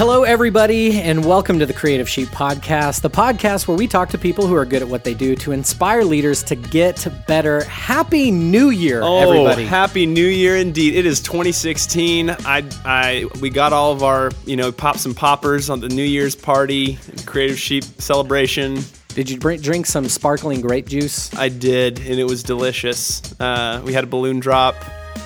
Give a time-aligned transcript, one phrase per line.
[0.00, 4.16] Hello, everybody, and welcome to the Creative Sheep Podcast, the podcast where we talk to
[4.16, 7.64] people who are good at what they do to inspire leaders to get better.
[7.64, 9.66] Happy New Year, Oh, everybody!
[9.66, 10.94] happy New Year indeed!
[10.94, 12.30] It is 2016.
[12.30, 16.02] I, I, we got all of our, you know, pops and poppers on the New
[16.02, 18.78] Year's party, Creative Sheep celebration.
[19.08, 21.34] Did you drink some sparkling grape juice?
[21.34, 23.38] I did, and it was delicious.
[23.38, 24.76] Uh, we had a balloon drop.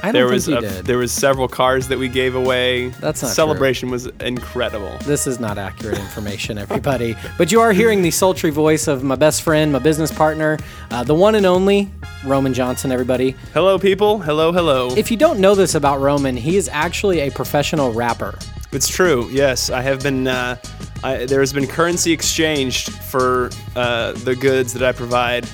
[0.04, 0.84] I don't there think was you a- did.
[0.84, 2.88] there was several cars that we gave away.
[3.00, 3.34] That's not true.
[3.34, 4.96] celebration was incredible.
[5.04, 7.16] This is not accurate information, everybody.
[7.38, 10.58] but you are hearing the sultry voice of my best friend, my business partner,
[10.90, 11.90] uh, the one and only
[12.24, 13.34] Roman Johnson, everybody.
[13.54, 14.18] Hello, people.
[14.18, 14.90] Hello, hello.
[14.94, 18.38] If you don't know this about Roman, he is actually a professional rapper.
[18.72, 19.28] It's true.
[19.30, 20.26] Yes, I have been.
[20.28, 20.56] Uh,
[21.02, 25.46] I, there has been currency exchanged for uh, the goods that I provide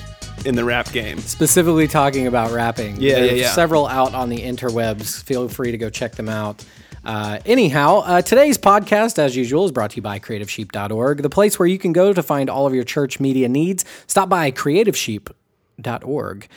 [0.45, 1.19] in the rap game.
[1.19, 2.99] Specifically talking about rapping.
[2.99, 3.51] Yeah, yeah, yeah.
[3.51, 5.23] Several out on the interwebs.
[5.23, 6.63] Feel free to go check them out.
[7.03, 11.57] Uh, anyhow, uh, today's podcast, as usual, is brought to you by CreativeSheep.org, the place
[11.57, 13.83] where you can go to find all of your church media needs.
[14.05, 16.47] Stop by CreativeSheep.org.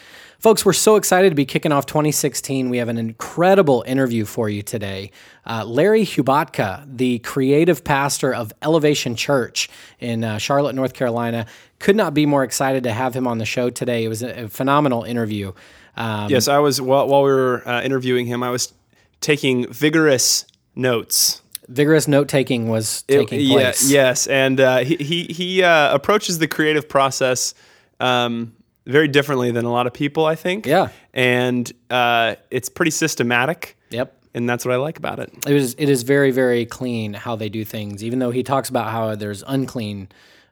[0.44, 2.68] Folks, we're so excited to be kicking off 2016.
[2.68, 5.10] We have an incredible interview for you today.
[5.46, 11.46] Uh, Larry Hubatka, the creative pastor of Elevation Church in uh, Charlotte, North Carolina,
[11.78, 14.04] could not be more excited to have him on the show today.
[14.04, 15.54] It was a, a phenomenal interview.
[15.96, 18.42] Um, Yes, I was while, while we were uh, interviewing him.
[18.42, 18.74] I was
[19.22, 21.40] taking vigorous notes.
[21.68, 23.90] vigorous note taking was It- taking yeah, place.
[23.90, 27.54] yes, and uh, he he, he uh, approaches the creative process
[27.98, 28.52] um,
[28.86, 30.24] very differently than a lot of people.
[30.26, 30.66] I think.
[30.66, 30.88] Yeah.
[31.12, 33.76] and uh, it's pretty systematic.
[33.90, 34.12] Yep.
[34.34, 35.32] and that's what I like about it.
[35.46, 38.02] It is it is very very clean how they do things.
[38.02, 40.08] Even though he talks about how there's unclean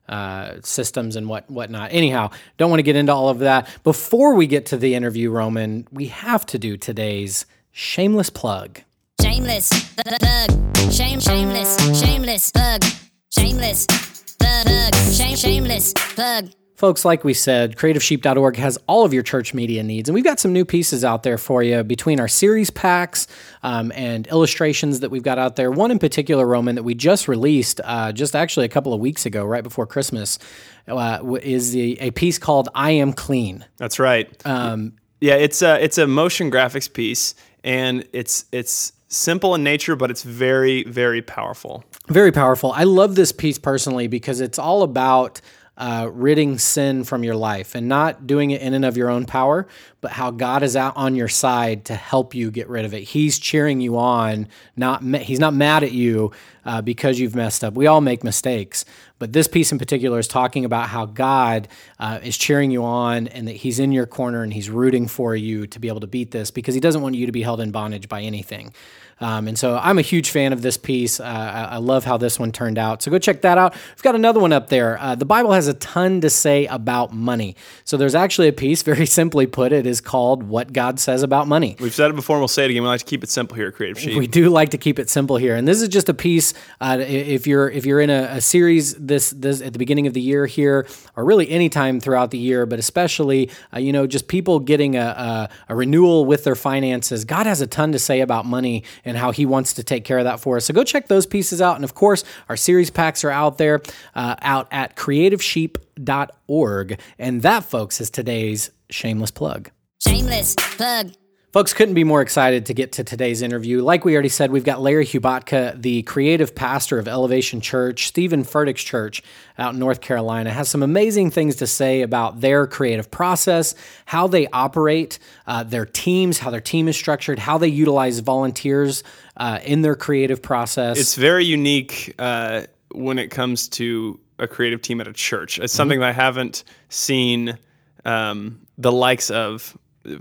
[0.08, 1.90] uh, systems and what whatnot.
[1.92, 3.68] Anyhow, don't want to get into all of that.
[3.84, 8.80] Before we get to the interview, Roman, we have to do today's shameless plug.
[9.20, 12.82] Shameless, thug, shame, shameless, shameless, thug,
[13.30, 16.50] shameless, thug, shame, shameless, thug.
[16.82, 20.08] Folks, like we said, creativesheep.org has all of your church media needs.
[20.08, 23.28] And we've got some new pieces out there for you between our series packs
[23.62, 25.70] um, and illustrations that we've got out there.
[25.70, 29.24] One in particular, Roman, that we just released uh, just actually a couple of weeks
[29.24, 30.40] ago, right before Christmas,
[30.88, 33.64] uh, is the, a piece called I Am Clean.
[33.76, 34.28] That's right.
[34.44, 39.94] Um, yeah, it's a it's a motion graphics piece, and it's it's simple in nature,
[39.94, 41.84] but it's very very powerful.
[42.08, 42.72] Very powerful.
[42.72, 45.40] I love this piece personally because it's all about
[45.76, 49.24] uh, ridding sin from your life and not doing it in and of your own
[49.24, 49.66] power,
[50.02, 53.02] but how God is out on your side to help you get rid of it.
[53.02, 54.48] He's cheering you on.
[54.76, 56.32] Not he's not mad at you
[56.64, 57.74] uh, because you've messed up.
[57.74, 58.84] We all make mistakes,
[59.18, 61.68] but this piece in particular is talking about how God
[61.98, 65.34] uh, is cheering you on and that He's in your corner and He's rooting for
[65.34, 67.60] you to be able to beat this because He doesn't want you to be held
[67.60, 68.74] in bondage by anything.
[69.22, 71.20] Um, and so I'm a huge fan of this piece.
[71.20, 73.02] Uh, I, I love how this one turned out.
[73.02, 73.74] So go check that out.
[73.74, 74.98] We've got another one up there.
[75.00, 77.54] Uh, the Bible has a ton to say about money.
[77.84, 81.46] So there's actually a piece, very simply put, it is called What God Says About
[81.46, 81.76] Money.
[81.78, 82.82] We've said it before, and we'll say it again.
[82.82, 84.18] We like to keep it simple here at Creative Sheep.
[84.18, 86.54] We do like to keep it simple here, and this is just a piece.
[86.80, 90.14] Uh, if you're if you're in a, a series this this at the beginning of
[90.14, 94.06] the year here, or really any time throughout the year, but especially uh, you know
[94.06, 97.24] just people getting a, a a renewal with their finances.
[97.24, 100.18] God has a ton to say about money and how He wants to take care
[100.18, 100.66] of that for us.
[100.66, 103.82] So go check those pieces out, and of course our series packs are out there,
[104.14, 109.70] uh, out at creativesheep.org, and that, folks, is today's shameless plug.
[110.06, 111.12] Shameless, thug,
[111.52, 113.82] Folks couldn't be more excited to get to today's interview.
[113.82, 118.42] Like we already said, we've got Larry Hubatka, the creative pastor of Elevation Church, Steven
[118.42, 119.22] Furtick's church
[119.58, 123.74] out in North Carolina, has some amazing things to say about their creative process,
[124.06, 129.04] how they operate, uh, their teams, how their team is structured, how they utilize volunteers
[129.36, 130.98] uh, in their creative process.
[130.98, 135.58] It's very unique uh, when it comes to a creative team at a church.
[135.58, 137.58] It's something that I haven't seen
[138.06, 139.76] um, the likes of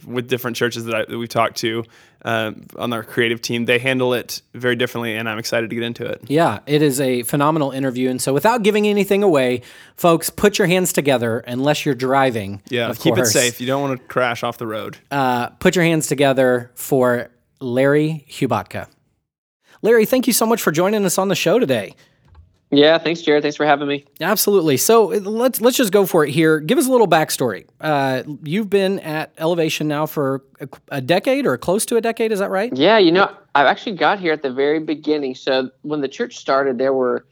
[0.06, 1.84] with different churches that, I, that we've talked to
[2.24, 3.66] uh, on our creative team.
[3.66, 6.22] They handle it very differently, and I'm excited to get into it.
[6.28, 8.10] Yeah, it is a phenomenal interview.
[8.10, 9.62] And so, without giving anything away,
[9.96, 12.62] folks, put your hands together unless you're driving.
[12.70, 13.30] Yeah, keep course.
[13.30, 13.62] it safe.
[13.62, 14.98] You don't want to crash off the road.
[15.10, 17.30] uh, put your hands together for
[17.60, 18.88] Larry Hubatka.
[19.82, 21.96] Larry, thank you so much for joining us on the show today.
[22.72, 23.44] Yeah, thanks, Jared.
[23.44, 24.06] Thanks for having me.
[24.22, 24.78] Absolutely.
[24.78, 26.62] So uh, let's let's just go for it here.
[26.62, 27.68] Give us a little backstory.
[27.82, 32.32] Uh, you've been at Elevation now for a, a decade or close to a decade.
[32.32, 32.74] Is that right?
[32.74, 35.36] Yeah, you know, I've actually got here at the very beginning.
[35.36, 37.26] So when the church started, there were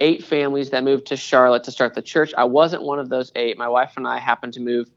[0.00, 2.32] eight families that moved to Charlotte to start the church.
[2.38, 3.58] I wasn't one of those eight.
[3.58, 4.88] My wife and I happened to move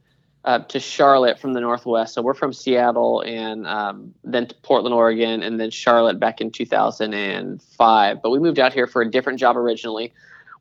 [0.44, 2.14] to Charlotte from the Northwest.
[2.16, 6.52] So we're from Seattle and um, then to Portland, Oregon, and then Charlotte back in
[6.52, 8.22] 2005.
[8.22, 10.14] But we moved out here for a different job originally.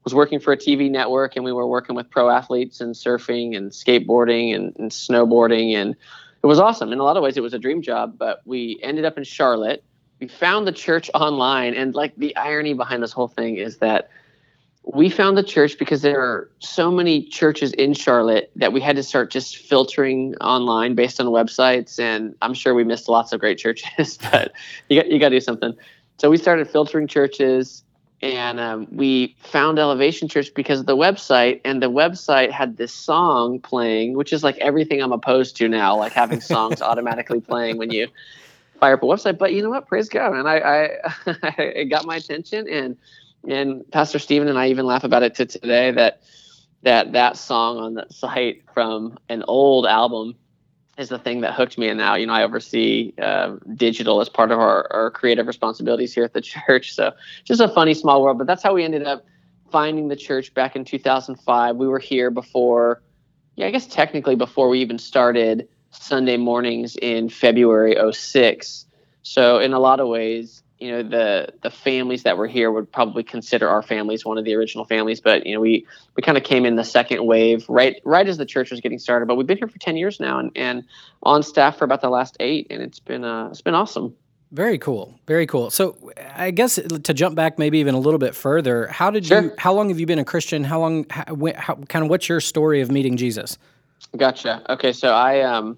[0.04, 3.54] Was working for a TV network, and we were working with pro athletes and surfing
[3.54, 5.94] and skateboarding and, and snowboarding, and
[6.42, 6.90] it was awesome.
[6.90, 8.16] In a lot of ways, it was a dream job.
[8.16, 9.84] But we ended up in Charlotte.
[10.18, 14.08] We found the church online, and like the irony behind this whole thing is that
[14.84, 18.96] we found the church because there are so many churches in Charlotte that we had
[18.96, 21.98] to start just filtering online based on websites.
[21.98, 24.52] And I'm sure we missed lots of great churches, but
[24.88, 25.74] you got you got to do something.
[26.18, 27.82] So we started filtering churches,
[28.22, 31.60] and um, we found Elevation Church because of the website.
[31.64, 35.96] And the website had this song playing, which is like everything I'm opposed to now,
[35.96, 38.08] like having songs automatically playing when you
[38.80, 39.38] fire up a website.
[39.38, 39.86] But you know what?
[39.86, 40.90] Praise God, and I, I
[41.58, 42.96] it got my attention and
[43.48, 46.22] and Pastor Steven and I even laugh about it to today that
[46.82, 50.34] that that song on the site from an old album
[51.00, 51.88] is the thing that hooked me.
[51.88, 56.14] And now, you know, I oversee uh, digital as part of our, our creative responsibilities
[56.14, 56.94] here at the church.
[56.94, 57.12] So
[57.44, 58.38] just a funny small world.
[58.38, 59.24] But that's how we ended up
[59.70, 61.76] finding the church back in 2005.
[61.76, 63.02] We were here before,
[63.56, 68.86] yeah, I guess technically before we even started Sunday mornings in February 06.
[69.22, 72.90] So in a lot of ways, you know the the families that were here would
[72.90, 75.86] probably consider our families one of the original families but you know we
[76.16, 78.98] we kind of came in the second wave right right as the church was getting
[78.98, 80.84] started but we've been here for 10 years now and, and
[81.22, 84.14] on staff for about the last eight and it's been uh it's been awesome.
[84.52, 85.70] Very cool very cool.
[85.70, 85.96] So
[86.34, 89.42] i guess to jump back maybe even a little bit further how did sure.
[89.42, 90.64] you how long have you been a christian?
[90.64, 93.58] How long how, how, kind of what's your story of meeting jesus?
[94.16, 94.62] Gotcha.
[94.70, 95.76] Okay so i um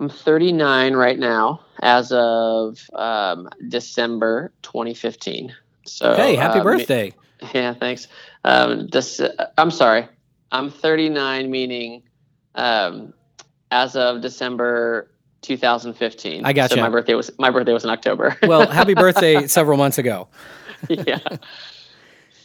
[0.00, 5.54] i'm 39 right now as of um, December 2015.
[5.84, 7.12] So hey, happy um, birthday!
[7.54, 8.08] Yeah, thanks.
[8.44, 8.88] Um,
[9.56, 10.06] I'm sorry,
[10.52, 12.02] I'm 39, meaning
[12.54, 13.14] um,
[13.70, 15.10] as of December
[15.42, 16.44] 2015.
[16.44, 18.36] I got so My birthday was my birthday was in October.
[18.42, 20.28] well, happy birthday several months ago.
[20.88, 21.18] yeah.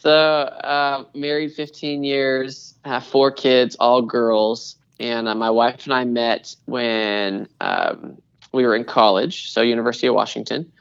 [0.00, 5.92] So uh, married 15 years, have four kids, all girls, and uh, my wife and
[5.92, 8.18] I met when um,
[8.52, 10.72] we were in college, so University of Washington,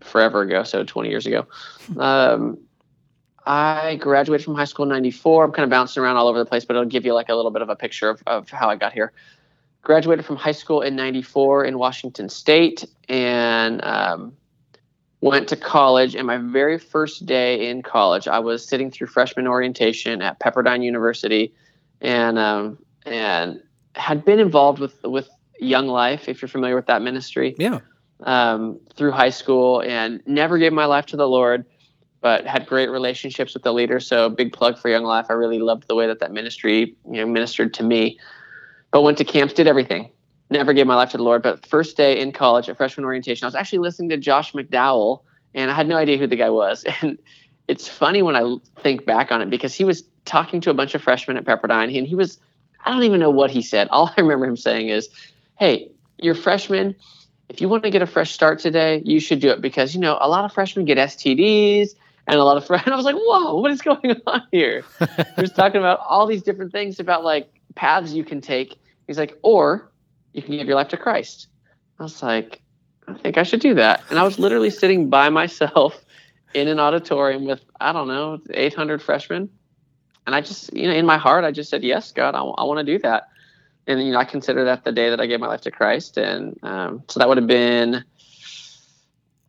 [0.00, 1.46] forever ago, so 20 years ago.
[1.98, 2.58] Um,
[3.44, 5.44] I graduated from high school in 94.
[5.44, 7.34] I'm kind of bouncing around all over the place, but it'll give you like a
[7.34, 9.12] little bit of a picture of, of how I got here.
[9.82, 14.36] Graduated from high school in 94 in Washington State and um,
[15.20, 16.14] went to college.
[16.14, 20.84] And my very first day in college, I was sitting through freshman orientation at Pepperdine
[20.84, 21.52] University
[22.00, 23.60] and, um, and
[23.94, 25.28] had been involved with, with
[25.58, 27.54] Young Life, if you're familiar with that ministry.
[27.58, 27.80] Yeah.
[28.20, 31.64] Um, through high school and never gave my life to the Lord,
[32.20, 33.98] but had great relationships with the leader.
[33.98, 35.26] So big plug for Young Life.
[35.28, 38.18] I really loved the way that that ministry you know ministered to me.
[38.92, 40.10] But went to camps, did everything.
[40.50, 41.42] Never gave my life to the Lord.
[41.42, 45.22] But first day in college at freshman orientation, I was actually listening to Josh McDowell,
[45.54, 46.84] and I had no idea who the guy was.
[47.02, 47.18] And
[47.68, 50.94] it's funny when I think back on it because he was talking to a bunch
[50.94, 52.38] of freshmen at Pepperdine, and he was
[52.84, 53.88] I don't even know what he said.
[53.90, 55.08] All I remember him saying is,
[55.58, 56.96] hey, you're freshmen.
[57.48, 60.00] If you want to get a fresh start today, you should do it because you
[60.00, 61.90] know a lot of freshmen get STDs
[62.26, 62.92] and a lot of freshmen.
[62.92, 64.84] I was like, whoa, what is going on here?
[65.36, 68.78] he was talking about all these different things about like paths you can take.
[69.06, 69.90] He's like, or
[70.32, 71.48] you can give your life to Christ.
[71.98, 72.62] I was like,
[73.06, 74.02] I think I should do that.
[74.10, 76.04] And I was literally sitting by myself
[76.54, 79.50] in an auditorium with I don't know 800 freshmen,
[80.26, 82.54] and I just you know in my heart I just said yes, God, I, w-
[82.56, 83.28] I want to do that
[83.86, 86.16] and you know I consider that the day that I gave my life to Christ,
[86.16, 88.04] and um, so that would have been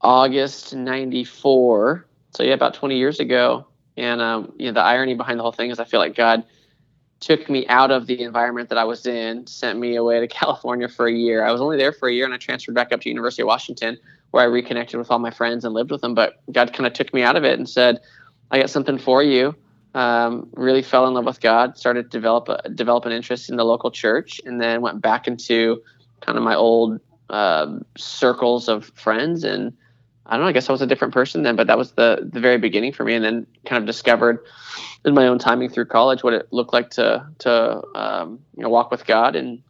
[0.02, 2.08] August '94.
[2.32, 3.68] So yeah, about 20 years ago.
[3.96, 6.44] And um, you know the irony behind the whole thing is I feel like God
[7.20, 10.90] took me out of the environment that I was in, sent me away to California
[10.90, 11.46] for a year.
[11.46, 13.48] I was only there for a year, and I transferred back up to University of
[13.48, 13.98] Washington,
[14.32, 16.16] where I reconnected with all my friends and lived with them.
[16.16, 18.00] But God kind of took me out of it and said,
[18.50, 19.56] "I got something for you."
[19.94, 23.58] Um, really fell in love with God, started to develop a, develop an interest in
[23.58, 25.82] the local church, and then went back into
[26.22, 29.44] kind of my old uh, circles of friends.
[29.44, 29.74] And
[30.26, 32.28] I don't know, I guess I was a different person then, but that was the
[32.32, 33.14] the very beginning for me.
[33.14, 34.44] And then kind of discovered
[35.06, 38.70] in my own timing through college what it looked like to to um, you know
[38.70, 39.62] walk with God, and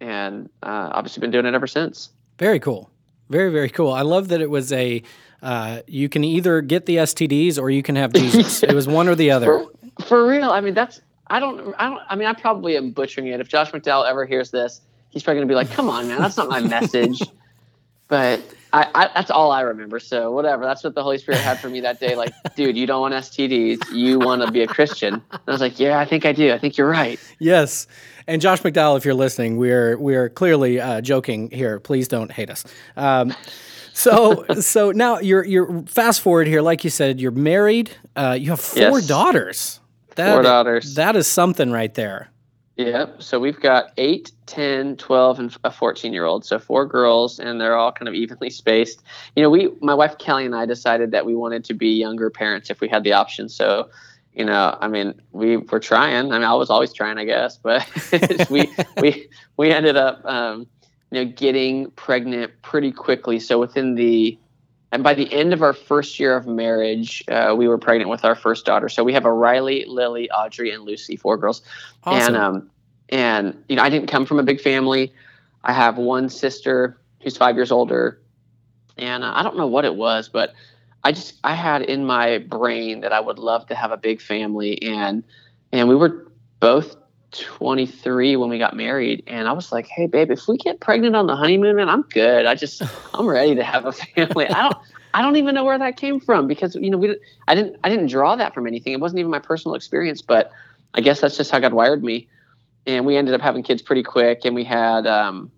[0.00, 2.10] and uh, obviously been doing it ever since.
[2.38, 2.90] Very cool,
[3.28, 3.92] very very cool.
[3.92, 5.02] I love that it was a
[5.42, 8.62] uh, you can either get the STDs or you can have Jesus.
[8.62, 9.46] it was one or the other.
[9.46, 10.50] For, for, real.
[10.50, 13.40] I mean, that's I don't I don't I mean I probably am butchering it.
[13.40, 16.36] If Josh McDowell ever hears this, he's probably gonna be like, "Come on, man, that's
[16.36, 17.20] not my message."
[18.08, 18.40] but
[18.72, 19.98] I, I, that's all I remember.
[19.98, 20.64] So whatever.
[20.64, 22.14] That's what the Holy Spirit had for me that day.
[22.14, 23.90] Like, dude, you don't want STDs.
[23.92, 25.14] You want to be a Christian.
[25.14, 26.52] And I was like, yeah, I think I do.
[26.52, 27.18] I think you're right.
[27.38, 27.86] Yes.
[28.26, 31.80] And Josh McDowell, if you're listening, we're we're clearly uh, joking here.
[31.80, 32.64] Please don't hate us.
[32.96, 33.34] Um,
[33.96, 36.60] so so now you're you're fast forward here.
[36.60, 37.90] Like you said, you're married.
[38.14, 39.06] Uh, you have four Yes.
[39.06, 39.80] daughters.
[40.16, 40.94] That, Four daughters.
[40.94, 42.28] That is something right there.
[42.76, 43.22] Yep.
[43.22, 46.44] So we've got 8, 10, 12, and a 14 year old.
[46.44, 49.02] So four girls, and they're all kind of evenly spaced.
[49.34, 52.28] You know, we, my wife Kelly and I decided that we wanted to be younger
[52.30, 53.48] parents if we had the option.
[53.48, 53.88] So,
[54.34, 56.32] you know, I mean, we were trying.
[56.32, 57.86] I mean, I was always trying, I guess, but
[58.50, 60.66] we, we, we ended up, um,
[61.10, 63.38] you know, getting pregnant pretty quickly.
[63.38, 64.38] So within the,
[64.92, 68.24] and by the end of our first year of marriage, uh, we were pregnant with
[68.24, 68.88] our first daughter.
[68.88, 71.62] So we have a Riley, Lily, Audrey, and Lucy, four girls.
[72.04, 72.34] Awesome.
[72.34, 72.70] And um,
[73.08, 75.12] and you know, I didn't come from a big family.
[75.64, 78.20] I have one sister who's five years older,
[78.96, 80.54] and uh, I don't know what it was, but
[81.04, 84.20] I just I had in my brain that I would love to have a big
[84.20, 85.22] family, and
[85.72, 86.26] and we were
[86.60, 86.96] both
[87.32, 91.16] 23 when we got married, and I was like, hey babe, if we get pregnant
[91.16, 92.46] on the honeymoon, man, I'm good.
[92.46, 92.82] I just
[93.14, 94.48] I'm ready to have a family.
[94.48, 94.76] I don't.
[95.14, 97.16] I don't even know where that came from because you know we
[97.48, 98.92] I didn't I didn't draw that from anything.
[98.92, 100.52] It wasn't even my personal experience, but
[100.94, 102.28] I guess that's just how God wired me.
[102.86, 105.50] And we ended up having kids pretty quick, and we had um,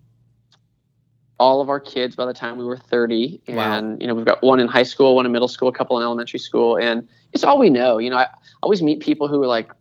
[1.39, 3.41] all of our kids by the time we were 30.
[3.47, 3.97] And Wow.
[3.99, 6.03] you know, we've got one in high school, one in middle school, a couple in
[6.03, 7.97] elementary school, and it's all we know.
[7.97, 8.27] You know, I
[8.63, 9.71] always meet people who are like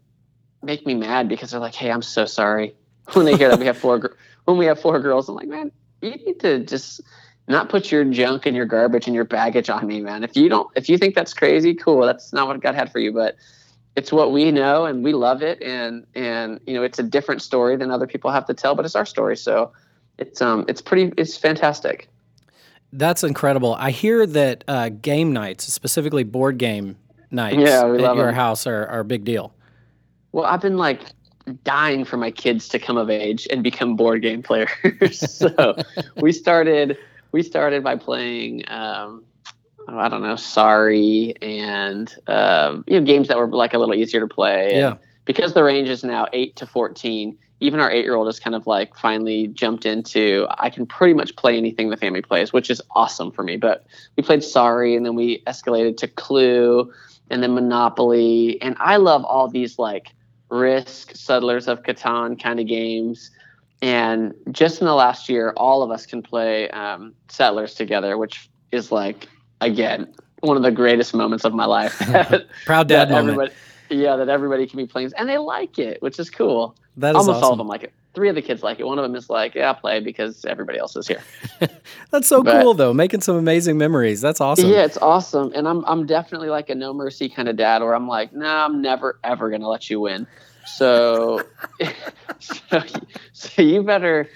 [0.62, 2.74] make me mad because they're like, "Hey, I'm so sorry."
[3.14, 4.08] When they hear that we have four, gr-
[4.44, 5.72] when we have four girls, I'm like, man,
[6.02, 7.00] you need to just
[7.48, 10.22] not put your junk and your garbage and your baggage on me, man.
[10.22, 12.04] If you don't, if you think that's crazy, cool.
[12.04, 13.36] That's not what God had for you, but
[13.96, 15.62] it's what we know and we love it.
[15.62, 18.84] And, and, you know, it's a different story than other people have to tell, but
[18.84, 19.36] it's our story.
[19.38, 19.72] So
[20.18, 22.08] it's, um, it's pretty, it's fantastic.
[22.92, 23.74] That's incredible.
[23.74, 26.96] I hear that uh, game nights, specifically board game
[27.30, 28.34] nights Yeah, at your them.
[28.34, 29.54] house, are, are a big deal.
[30.32, 31.00] Well, I've been like
[31.64, 34.70] dying for my kids to come of age and become board game players.
[35.30, 35.76] so
[36.16, 36.96] we started
[37.32, 39.24] we started by playing um,
[39.88, 44.20] I don't know, sorry and um, you know games that were like a little easier
[44.20, 44.70] to play.
[44.72, 44.94] And Yeah.
[45.24, 48.56] Because the range is now eight to fourteen, even our eight year old has kind
[48.56, 52.70] of like finally jumped into I can pretty much play anything the family plays, which
[52.70, 53.56] is awesome for me.
[53.56, 56.92] But we played sorry and then we escalated to Clue
[57.30, 58.60] and then Monopoly.
[58.62, 60.14] And I love all these like
[60.50, 63.30] risk settlers of Catan kind of games.
[63.80, 68.50] And just in the last year, all of us can play um, settlers together, which
[68.72, 69.28] is like
[69.60, 71.96] again one of the greatest moments of my life.
[72.64, 73.30] Proud dad that moment.
[73.30, 73.54] everybody,
[73.90, 76.76] yeah, that everybody can be playing, and they like it, which is cool.
[76.96, 77.92] That is Almost all of them like it.
[78.14, 78.86] Three of the kids like it.
[78.86, 81.22] One of them is like, "Yeah, I'll play because everybody else is here."
[82.10, 82.92] That's so But- cool, though.
[82.92, 84.20] Making some amazing memories.
[84.20, 84.68] That's awesome.
[84.70, 87.94] Yeah, it's awesome, and I'm I'm definitely like a no mercy kind of dad, where
[87.94, 90.26] I'm like, "No, I'm never ever gonna let you win."
[90.66, 91.42] So,
[92.40, 92.82] so,
[93.32, 94.28] so you better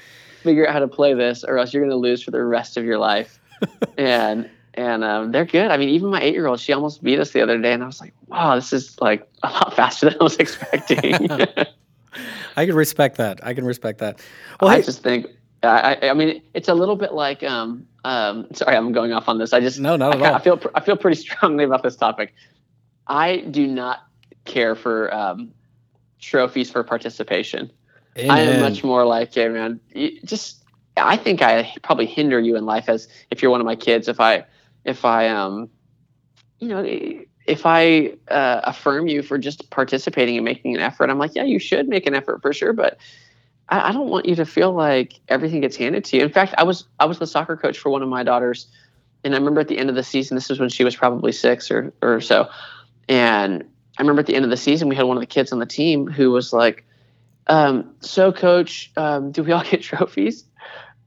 [0.43, 2.85] figure out how to play this, or else you're gonna lose for the rest of
[2.85, 3.39] your life.
[3.99, 5.71] and and um, they're good.
[5.71, 7.83] I mean, even my eight year old, she almost beat us the other day, and
[7.83, 11.29] I was like, "Wow, this is like a lot faster than I was expecting."
[12.57, 13.45] I can respect that.
[13.45, 14.21] I can respect that.
[14.61, 15.27] Well, I hey, just think,
[15.63, 19.29] I, I I mean, it's a little bit like, um, um, sorry, I'm going off
[19.29, 19.53] on this.
[19.53, 20.35] I just, No, not I, at kinda- all.
[20.37, 22.35] I feel, I feel pretty strongly about this topic.
[23.07, 24.01] I do not
[24.45, 25.53] care for um,
[26.21, 27.71] trophies for participation.
[28.17, 29.81] I am much more like, hey, man,
[30.25, 30.63] just,
[30.99, 34.07] I think I probably hinder you in life as if you're one of my kids.
[34.07, 34.45] If I,
[34.85, 35.71] if I, um,
[36.59, 36.83] you know,
[37.47, 41.45] if I uh, affirm you for just participating and making an effort, I'm like, yeah,
[41.45, 42.99] you should make an effort for sure, but
[43.69, 46.23] I, I don't want you to feel like everything gets handed to you.
[46.23, 48.67] In fact, I was I was the soccer coach for one of my daughters,
[49.25, 51.33] and I remember at the end of the season, this was when she was probably
[51.33, 52.49] six or or so,
[53.09, 53.65] and
[53.99, 55.59] I remember at the end of the season, we had one of the kids on
[55.59, 56.85] the team who was like,
[57.49, 60.45] um, "So, coach, um, do we all get trophies?"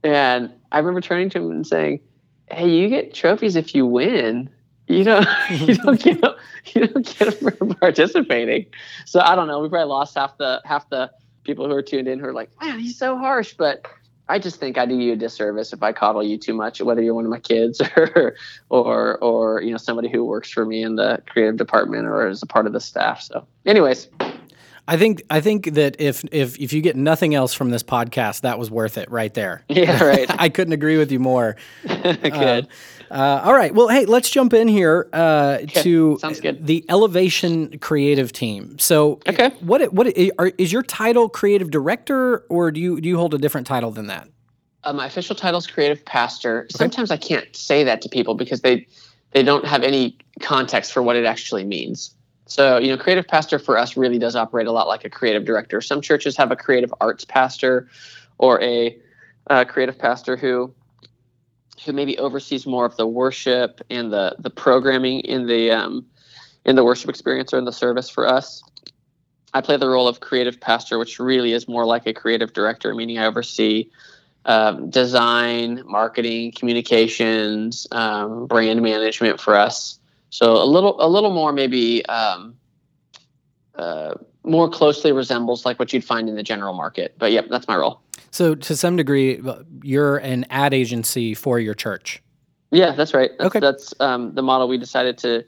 [0.02, 2.00] And I remember turning to him and saying,
[2.50, 4.50] "Hey, you get trophies if you win."
[4.88, 6.34] You don't, you don't get, them-
[6.74, 8.66] you don't get them for participating.
[9.04, 9.60] So I don't know.
[9.60, 11.10] We probably lost half the half the
[11.44, 13.54] people who are tuned in who are like, man, he's so harsh.
[13.56, 13.86] But
[14.28, 17.00] I just think I do you a disservice if I coddle you too much, whether
[17.00, 18.34] you're one of my kids or
[18.70, 22.42] or or you know somebody who works for me in the creative department or is
[22.42, 23.22] a part of the staff.
[23.22, 24.08] So, anyways,
[24.88, 28.42] I think I think that if if if you get nothing else from this podcast,
[28.42, 29.64] that was worth it right there.
[29.68, 30.26] yeah, right.
[30.40, 31.56] I couldn't agree with you more.
[31.86, 32.68] Good.
[33.10, 33.74] Uh, all right.
[33.74, 36.66] Well, hey, let's jump in here uh, to sounds good.
[36.66, 38.78] the Elevation Creative Team.
[38.78, 39.50] So, Okay.
[39.60, 43.38] what what are, is your title creative director, or do you do you hold a
[43.38, 44.28] different title than that?
[44.82, 46.66] Uh, my official title is creative pastor.
[46.70, 48.86] Sometimes I can't say that to people because they
[49.32, 52.12] they don't have any context for what it actually means.
[52.46, 55.44] So, you know, creative pastor for us really does operate a lot like a creative
[55.44, 55.80] director.
[55.80, 57.88] Some churches have a creative arts pastor
[58.38, 58.96] or a
[59.50, 60.72] uh, creative pastor who
[61.84, 66.06] who maybe oversees more of the worship and the the programming in the um,
[66.64, 68.62] in the worship experience or in the service for us.
[69.52, 72.94] I play the role of creative pastor, which really is more like a creative director,
[72.94, 73.90] meaning I oversee
[74.44, 79.98] um, design, marketing, communications, um, brand management for us.
[80.30, 82.56] So a little, a little more maybe um,
[83.74, 84.14] uh,
[84.44, 87.14] more closely resembles like what you'd find in the general market.
[87.18, 88.00] But yep, that's my role.
[88.30, 89.40] So to some degree,
[89.82, 92.22] you're an ad agency for your church.
[92.70, 93.30] Yeah, that's right.
[93.38, 93.60] That's, Okay.
[93.60, 95.44] that's um, the model we decided to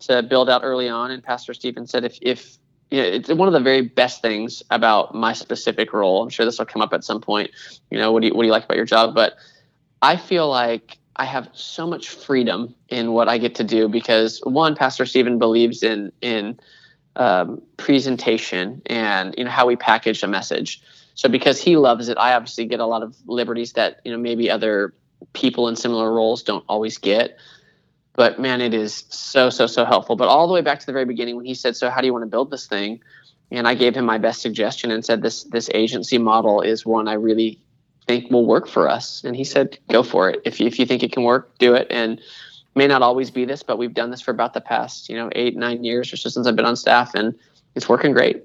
[0.00, 1.12] to build out early on.
[1.12, 2.56] And Pastor Steven said, if if
[2.90, 6.22] you know, it's one of the very best things about my specific role.
[6.22, 7.50] I'm sure this will come up at some point.
[7.90, 9.14] You know, what do you what do you like about your job?
[9.14, 9.34] But
[10.00, 14.40] I feel like I have so much freedom in what I get to do because
[14.44, 16.58] one, Pastor Steven believes in in
[17.16, 20.82] um, presentation and you know how we package a message.
[21.14, 24.18] So because he loves it, I obviously get a lot of liberties that you know
[24.18, 24.94] maybe other
[25.34, 27.36] people in similar roles don't always get.
[28.14, 30.16] But man, it is so so so helpful.
[30.16, 32.06] But all the way back to the very beginning when he said, "So how do
[32.06, 33.00] you want to build this thing?"
[33.52, 37.06] and I gave him my best suggestion and said, "This this agency model is one
[37.06, 37.58] I really
[38.06, 40.40] think will work for us." And he said, "Go for it.
[40.44, 42.20] If you, if you think it can work, do it." And
[42.74, 45.30] may not always be this, but we've done this for about the past you know
[45.32, 47.34] eight nine years or so since I've been on staff, and
[47.74, 48.42] it's working great.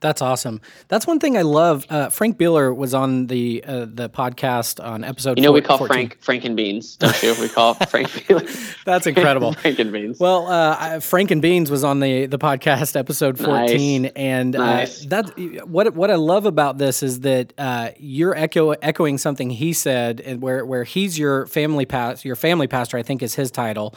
[0.00, 0.62] That's awesome.
[0.88, 1.84] That's one thing I love.
[1.90, 5.36] Uh, Frank Beeler was on the uh, the podcast on episode.
[5.36, 5.94] You know, we call 14.
[5.94, 7.34] Frank Frank and Beans, don't you?
[7.38, 8.10] We call Frank
[8.86, 9.52] That's incredible.
[9.60, 10.18] Frank and Beans.
[10.18, 14.12] Well, uh, Frank and Beans was on the the podcast episode fourteen, Nice.
[14.16, 15.04] and Nice.
[15.04, 19.50] uh, that what what I love about this is that uh, you're echo echoing something
[19.50, 23.34] he said, and where where he's your family past your family pastor, I think is
[23.34, 23.94] his title.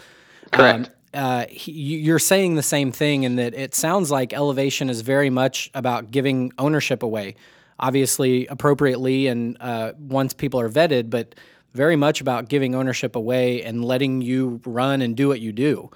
[0.52, 0.90] Correct.
[1.14, 5.02] Uh, he, you- you're saying the same thing in that it sounds like elevation is
[5.02, 7.36] very much about giving ownership away,
[7.80, 11.36] obviously appropriately and uh, once people are vetted, but
[11.74, 15.90] very much about giving ownership away and letting you run and do what you do.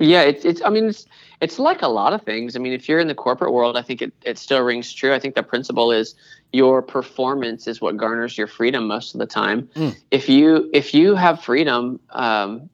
[0.00, 0.62] Yeah, it's it's.
[0.64, 1.06] I mean, it's
[1.40, 2.54] it's like a lot of things.
[2.54, 5.12] I mean, if you're in the corporate world, I think it, it still rings true.
[5.12, 6.14] I think the principle is
[6.52, 9.68] your performance is what garners your freedom most of the time.
[9.74, 9.96] Mm.
[10.12, 12.70] If you if you have freedom um,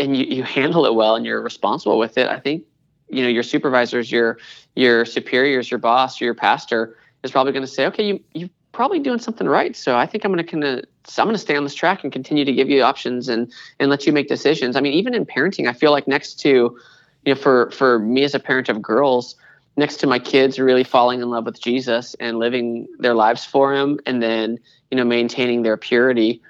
[0.00, 2.64] and you, you handle it well and you're responsible with it, I think
[3.08, 4.38] you know your supervisors, your
[4.74, 8.98] your superiors, your boss, your pastor is probably going to say, okay, you you probably
[8.98, 9.76] doing something right.
[9.76, 10.84] So I think I'm going to kind of
[11.18, 13.90] I'm going to stay on this track and continue to give you options and and
[13.90, 14.76] let you make decisions.
[14.76, 16.78] I mean, even in parenting, I feel like next to, you
[17.26, 19.36] know, for for me as a parent of girls,
[19.76, 23.74] next to my kids really falling in love with Jesus and living their lives for
[23.74, 24.58] Him, and then
[24.90, 26.40] you know maintaining their purity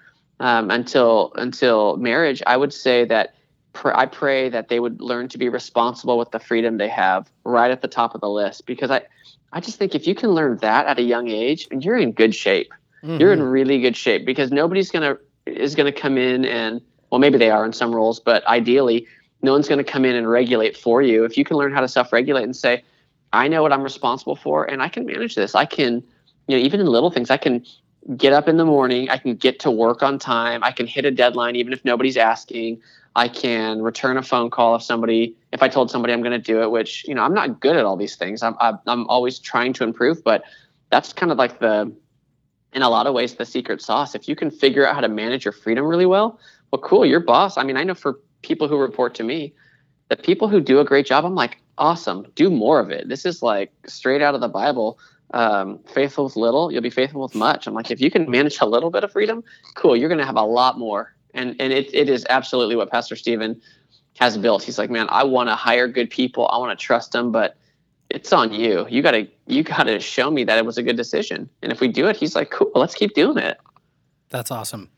[0.40, 3.34] um, until until marriage, I would say that.
[3.72, 7.30] Pr- I pray that they would learn to be responsible with the freedom they have
[7.44, 9.02] right at the top of the list because I,
[9.52, 12.34] I just think if you can learn that at a young age, you're in good
[12.34, 12.72] shape.
[13.02, 13.48] You're in mm-hmm.
[13.48, 17.64] really good shape because nobody's gonna is gonna come in and well maybe they are
[17.64, 19.06] in some roles but ideally
[19.42, 21.24] no one's gonna come in and regulate for you.
[21.24, 22.84] If you can learn how to self-regulate and say
[23.32, 25.54] i know what i'm responsible for and i can manage this.
[25.54, 26.02] I can
[26.46, 27.64] you know even in little things i can
[28.16, 31.04] get up in the morning i can get to work on time i can hit
[31.04, 32.82] a deadline even if nobody's asking
[33.16, 36.38] i can return a phone call if somebody if i told somebody i'm going to
[36.38, 39.06] do it which you know i'm not good at all these things i'm i'm, I'm
[39.08, 40.44] always trying to improve but
[40.90, 41.92] that's kind of like the
[42.72, 44.14] in a lot of ways the secret sauce.
[44.14, 46.38] If you can figure out how to manage your freedom really well,
[46.70, 47.56] well, cool, you're boss.
[47.56, 49.52] I mean, I know for people who report to me,
[50.08, 53.08] the people who do a great job, I'm like, awesome, do more of it.
[53.08, 54.98] This is like straight out of the Bible.
[55.32, 57.68] Um, faithful with little, you'll be faithful with much.
[57.68, 59.44] I'm like, if you can manage a little bit of freedom,
[59.76, 61.14] cool, you're going to have a lot more.
[61.34, 63.60] And and it, it is absolutely what Pastor Steven
[64.18, 64.62] has built.
[64.62, 66.48] He's like, man, I want to hire good people.
[66.48, 67.56] I want to trust them, but
[68.10, 68.86] it's on you.
[68.90, 71.48] You gotta you gotta show me that it was a good decision.
[71.62, 73.58] And if we do it, he's like, cool, let's keep doing it.
[74.28, 74.90] That's awesome.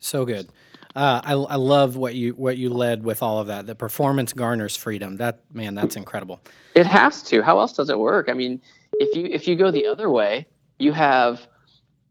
[0.00, 0.48] So good.
[0.94, 3.66] Uh, I, I love what you what you led with all of that.
[3.66, 5.16] The performance garners freedom.
[5.16, 6.40] That man, that's incredible.
[6.74, 7.42] It has to.
[7.42, 8.28] How else does it work?
[8.28, 8.60] I mean,
[8.94, 10.46] if you if you go the other way,
[10.78, 11.46] you have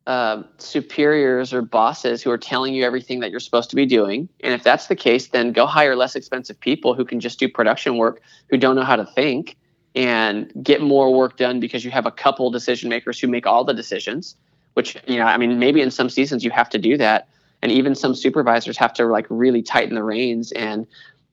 [0.07, 4.29] uh, superiors or bosses who are telling you everything that you're supposed to be doing.
[4.41, 7.49] And if that's the case, then go hire less expensive people who can just do
[7.49, 9.57] production work, who don't know how to think,
[9.95, 13.65] and get more work done because you have a couple decision makers who make all
[13.65, 14.35] the decisions.
[14.75, 17.27] Which you know, I mean, maybe in some seasons you have to do that,
[17.61, 20.87] and even some supervisors have to like really tighten the reins and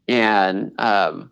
[0.08, 1.30] and um,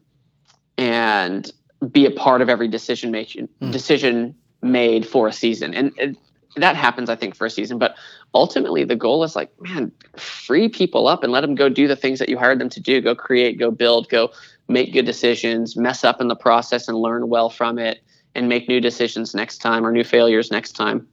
[0.78, 1.50] and
[1.90, 3.72] be a part of every decision making Mm.
[3.72, 5.74] decision made for a season.
[5.74, 6.16] And, and
[6.56, 7.78] that happens, I think, for a season.
[7.78, 7.96] But
[8.34, 11.96] ultimately, the goal is like, man, free people up and let them go do the
[11.96, 13.00] things that you hired them to do.
[13.00, 14.30] Go create, go build, go
[14.68, 18.02] make good decisions, mess up in the process, and learn well from it,
[18.34, 21.06] and make new decisions next time or new failures next time.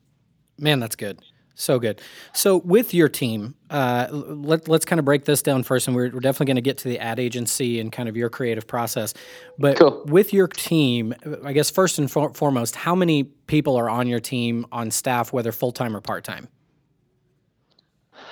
[0.57, 1.19] Man, that's good.
[1.59, 1.99] So good.
[2.33, 6.09] So with your team, uh, let, let's kind of break this down first, and we're,
[6.09, 9.13] we're definitely going to get to the ad agency and kind of your creative process.
[9.57, 10.01] But Cool.
[10.05, 14.21] with your team, I guess first and for, foremost, how many people are on your
[14.21, 16.47] team on staff, whether full time or part time?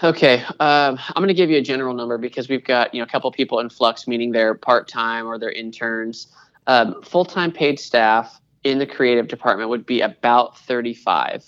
[0.02, 3.04] Okay, um, I'm going to give you a general number because we've got you know
[3.04, 6.28] a couple people in flux, meaning they're part time or they're interns.
[6.68, 11.44] Um, Full time paid staff in the creative department would be about 35.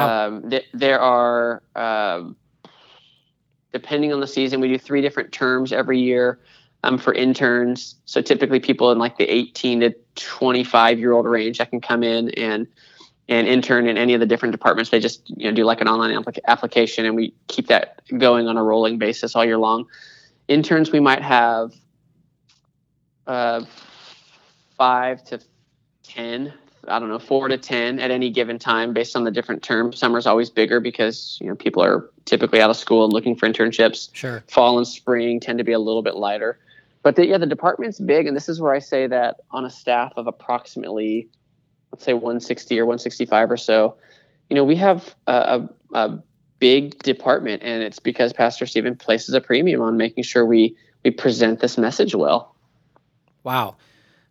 [0.00, 2.36] Um, th- there are, um,
[3.72, 6.38] depending on the season, we do three different terms every year
[6.84, 7.96] um, for interns.
[8.04, 12.02] So typically, people in like the 18 to 25 year old range that can come
[12.02, 12.66] in and
[13.28, 14.90] and intern in any of the different departments.
[14.90, 18.48] They just you know do like an online applica- application, and we keep that going
[18.48, 19.86] on a rolling basis all year long.
[20.48, 21.72] Interns, we might have
[23.26, 23.64] uh,
[24.76, 25.40] five to
[26.02, 26.52] ten
[26.88, 29.98] I don't know, four to ten at any given time based on the different terms.
[29.98, 33.48] Summer's always bigger because you know people are typically out of school and looking for
[33.48, 34.08] internships.
[34.12, 34.42] Sure.
[34.48, 36.58] Fall and spring tend to be a little bit lighter,
[37.02, 39.70] but the, yeah, the department's big, and this is where I say that on a
[39.70, 41.28] staff of approximately,
[41.90, 43.96] let's say 160 or 165 or so,
[44.48, 46.22] you know, we have a, a, a
[46.58, 51.10] big department, and it's because Pastor Steven places a premium on making sure we we
[51.10, 52.54] present this message well.
[53.42, 53.76] Wow.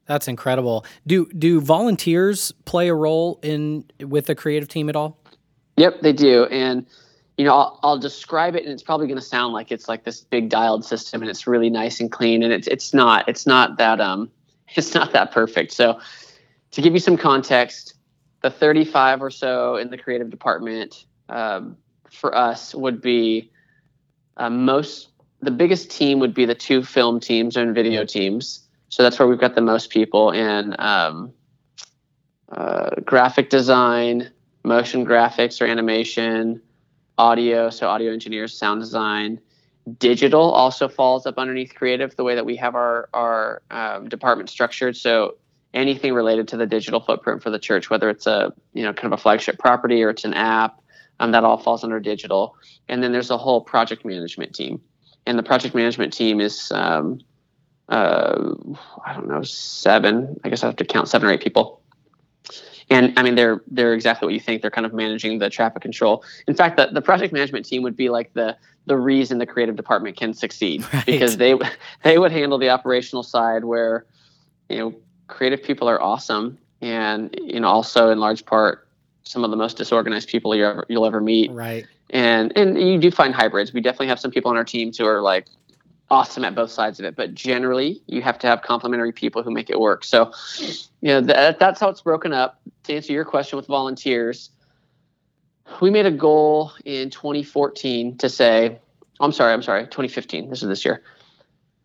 [0.05, 0.85] That's incredible.
[1.07, 5.17] Do do volunteers play a role in with the creative team at all?
[5.77, 6.45] Yep, they do.
[6.45, 6.85] And
[7.37, 10.03] you know, I'll, I'll describe it, and it's probably going to sound like it's like
[10.03, 13.27] this big dialed system, and it's really nice and clean, and it's it's not.
[13.27, 14.29] It's not that um,
[14.75, 15.71] it's not that perfect.
[15.71, 15.99] So,
[16.71, 17.95] to give you some context,
[18.41, 21.77] the 35 or so in the creative department um,
[22.11, 23.51] for us would be
[24.37, 25.09] uh, most.
[25.41, 28.67] The biggest team would be the two film teams and video teams.
[28.91, 31.33] So that's where we've got the most people in um,
[32.51, 34.29] uh, graphic design,
[34.65, 36.61] motion graphics or animation,
[37.17, 39.39] audio, so audio engineers, sound design.
[39.97, 44.49] Digital also falls up underneath creative, the way that we have our our um, department
[44.49, 44.97] structured.
[44.97, 45.35] So
[45.73, 49.13] anything related to the digital footprint for the church, whether it's a you know kind
[49.13, 50.81] of a flagship property or it's an app,
[51.21, 52.57] um, that all falls under digital.
[52.89, 54.81] And then there's a whole project management team,
[55.25, 57.21] and the project management team is um,
[57.91, 58.53] uh,
[59.05, 60.39] I don't know seven.
[60.43, 61.81] I guess I have to count seven or eight people
[62.89, 64.61] and I mean they're they're exactly what you think.
[64.61, 66.23] They're kind of managing the traffic control.
[66.47, 69.75] In fact, the, the project management team would be like the the reason the creative
[69.75, 71.05] department can succeed Right.
[71.05, 71.55] because they
[72.03, 74.05] they would handle the operational side where
[74.69, 74.95] you know
[75.27, 78.87] creative people are awesome and you know also in large part
[79.23, 81.85] some of the most disorganized people you ever you'll ever meet Right.
[82.09, 83.71] and and you do find hybrids.
[83.71, 85.45] We definitely have some people on our teams who are like
[86.11, 89.49] awesome at both sides of it, but generally you have to have complementary people who
[89.49, 90.03] make it work.
[90.03, 92.61] So, you know, that, that's how it's broken up.
[92.83, 94.49] To answer your question with volunteers,
[95.79, 98.77] we made a goal in 2014 to say,
[99.21, 100.49] I'm sorry, I'm sorry, 2015.
[100.49, 101.01] This is this year.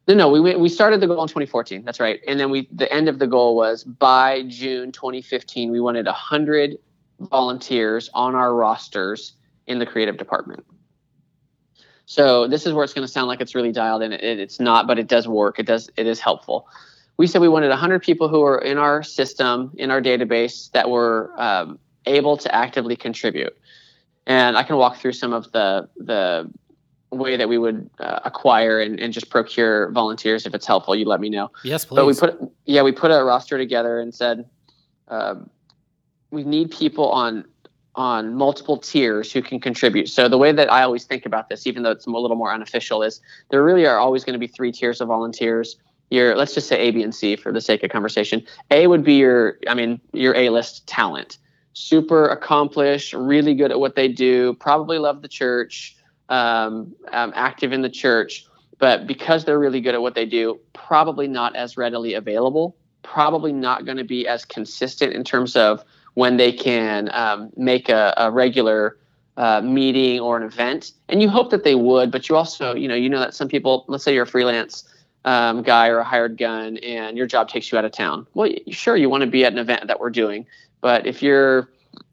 [0.08, 1.84] No, no, we we started the goal in 2014.
[1.84, 5.80] That's right, and then we the end of the goal was by June 2015 we
[5.80, 6.78] wanted 100
[7.18, 9.32] volunteers on our rosters
[9.66, 10.64] in the creative department.
[12.06, 14.12] So this is where it's going to sound like it's really dialed in.
[14.12, 15.58] It, it's not, but it does work.
[15.58, 15.90] It does.
[15.96, 16.68] It is helpful.
[17.18, 20.88] We said we wanted 100 people who are in our system, in our database, that
[20.88, 23.56] were um, able to actively contribute.
[24.26, 26.48] And I can walk through some of the the
[27.10, 30.94] way that we would uh, acquire and, and just procure volunteers if it's helpful.
[30.94, 31.96] You let me know Yes, please.
[31.96, 34.48] but we put yeah we put a roster together and said
[35.08, 35.50] um,
[36.30, 37.44] we need people on
[37.96, 40.08] on multiple tiers who can contribute.
[40.08, 42.52] So the way that i always think about this even though it's a little more
[42.52, 45.76] unofficial is there really are always going to be three tiers of volunteers.
[46.10, 48.44] Your let's just say a b and c for the sake of conversation.
[48.70, 51.38] A would be your i mean your a list talent.
[51.72, 55.96] Super accomplished really good at what they do probably love the church
[56.28, 58.46] um, um, active in the church
[58.78, 63.52] but because they're really good at what they do, probably not as readily available, probably
[63.52, 65.84] not going to be as consistent in terms of
[66.16, 68.96] when they can um, make a, a regular
[69.36, 70.92] uh, meeting or an event.
[71.10, 73.48] And you hope that they would, but you also, you know, you know that some
[73.48, 74.84] people, let's say you're a freelance
[75.26, 78.26] um, guy or a hired gun, and your job takes you out of town.
[78.32, 80.46] Well, sure, you want to be at an event that we're doing,
[80.80, 81.68] but if you're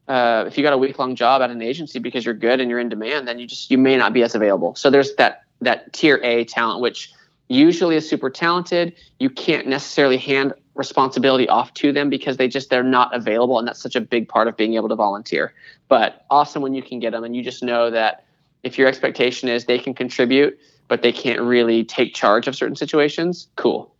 [0.09, 2.69] uh, if you got a week long job at an agency because you're good and
[2.69, 4.75] you're in demand, then you just you may not be as available.
[4.75, 7.12] So there's that that tier A talent, which
[7.49, 8.95] usually is super talented.
[9.19, 13.67] You can't necessarily hand responsibility off to them because they just they're not available and
[13.67, 15.53] that's such a big part of being able to volunteer.
[15.87, 18.25] But awesome when you can get them and you just know that
[18.63, 22.75] if your expectation is they can contribute but they can't really take charge of certain
[22.75, 23.93] situations cool.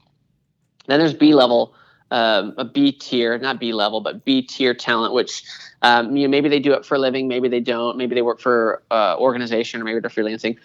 [0.88, 1.75] Then there's b level
[2.10, 5.43] um, a b tier not b level but b tier talent which
[5.84, 7.97] um, you know, maybe they do it for a living maybe they don't.
[7.97, 10.58] Maybe they work for uh, organization or maybe they're freelancing.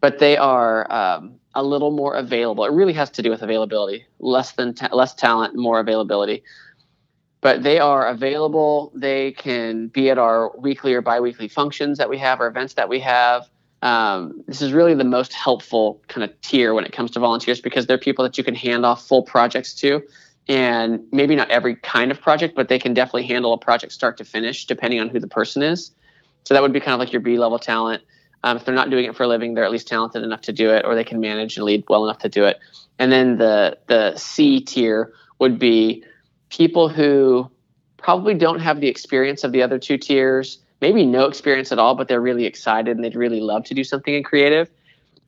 [0.00, 2.64] But they are um, a little more available.
[2.64, 6.44] It really has to do with availability, less than ta- less talent, more availability.
[7.40, 8.92] But they are available.
[8.94, 12.88] They can be at our weekly or biweekly functions that we have, or events that
[12.88, 13.48] we have.
[13.82, 17.60] Um, this is really the most helpful kind of tier when it comes to volunteers
[17.60, 20.02] because they're people that you can hand off full projects to.
[20.48, 24.16] And maybe not every kind of project, but they can definitely handle a project start
[24.18, 25.90] to finish, depending on who the person is.
[26.44, 28.02] So that would be kind of like your B level talent.
[28.44, 30.52] Um, if they're not doing it for a living, they're at least talented enough to
[30.52, 32.58] do it, or they can manage and lead well enough to do it.
[32.98, 36.04] And then the the C tier would be
[36.50, 37.50] people who
[37.96, 41.94] probably don't have the experience of the other two tiers, maybe no experience at all,
[41.94, 44.70] but they're really excited and they'd really love to do something in creative.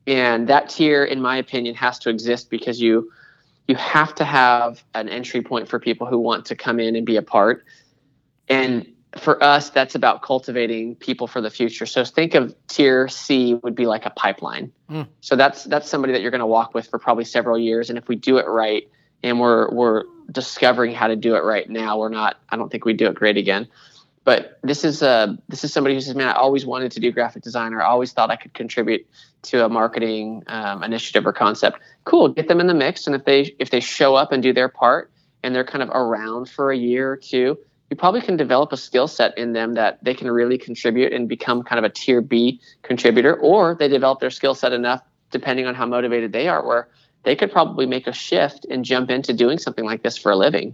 [0.07, 3.11] And that tier, in my opinion, has to exist because you
[3.67, 7.05] you have to have an entry point for people who want to come in and
[7.05, 7.63] be a part.
[8.49, 11.85] And for us, that's about cultivating people for the future.
[11.85, 14.71] So think of tier C would be like a pipeline.
[14.89, 15.07] Mm.
[15.19, 17.89] So that's that's somebody that you're going to walk with for probably several years.
[17.89, 18.89] And if we do it right,
[19.23, 22.37] and we're we're discovering how to do it right now, we're not.
[22.49, 23.67] I don't think we do it great again.
[24.23, 27.11] But this is a this is somebody who says, "Man, I always wanted to do
[27.11, 29.05] graphic design, or I always thought I could contribute
[29.43, 33.25] to a marketing um, initiative or concept." Cool, get them in the mix, and if
[33.25, 35.11] they if they show up and do their part,
[35.43, 37.57] and they're kind of around for a year or two,
[37.91, 41.27] you probably can develop a skill set in them that they can really contribute and
[41.27, 45.67] become kind of a tier B contributor, or they develop their skill set enough, depending
[45.67, 46.87] on how motivated they are, where
[47.23, 50.37] they could probably make a shift and jump into doing something like this for a
[50.37, 50.73] living.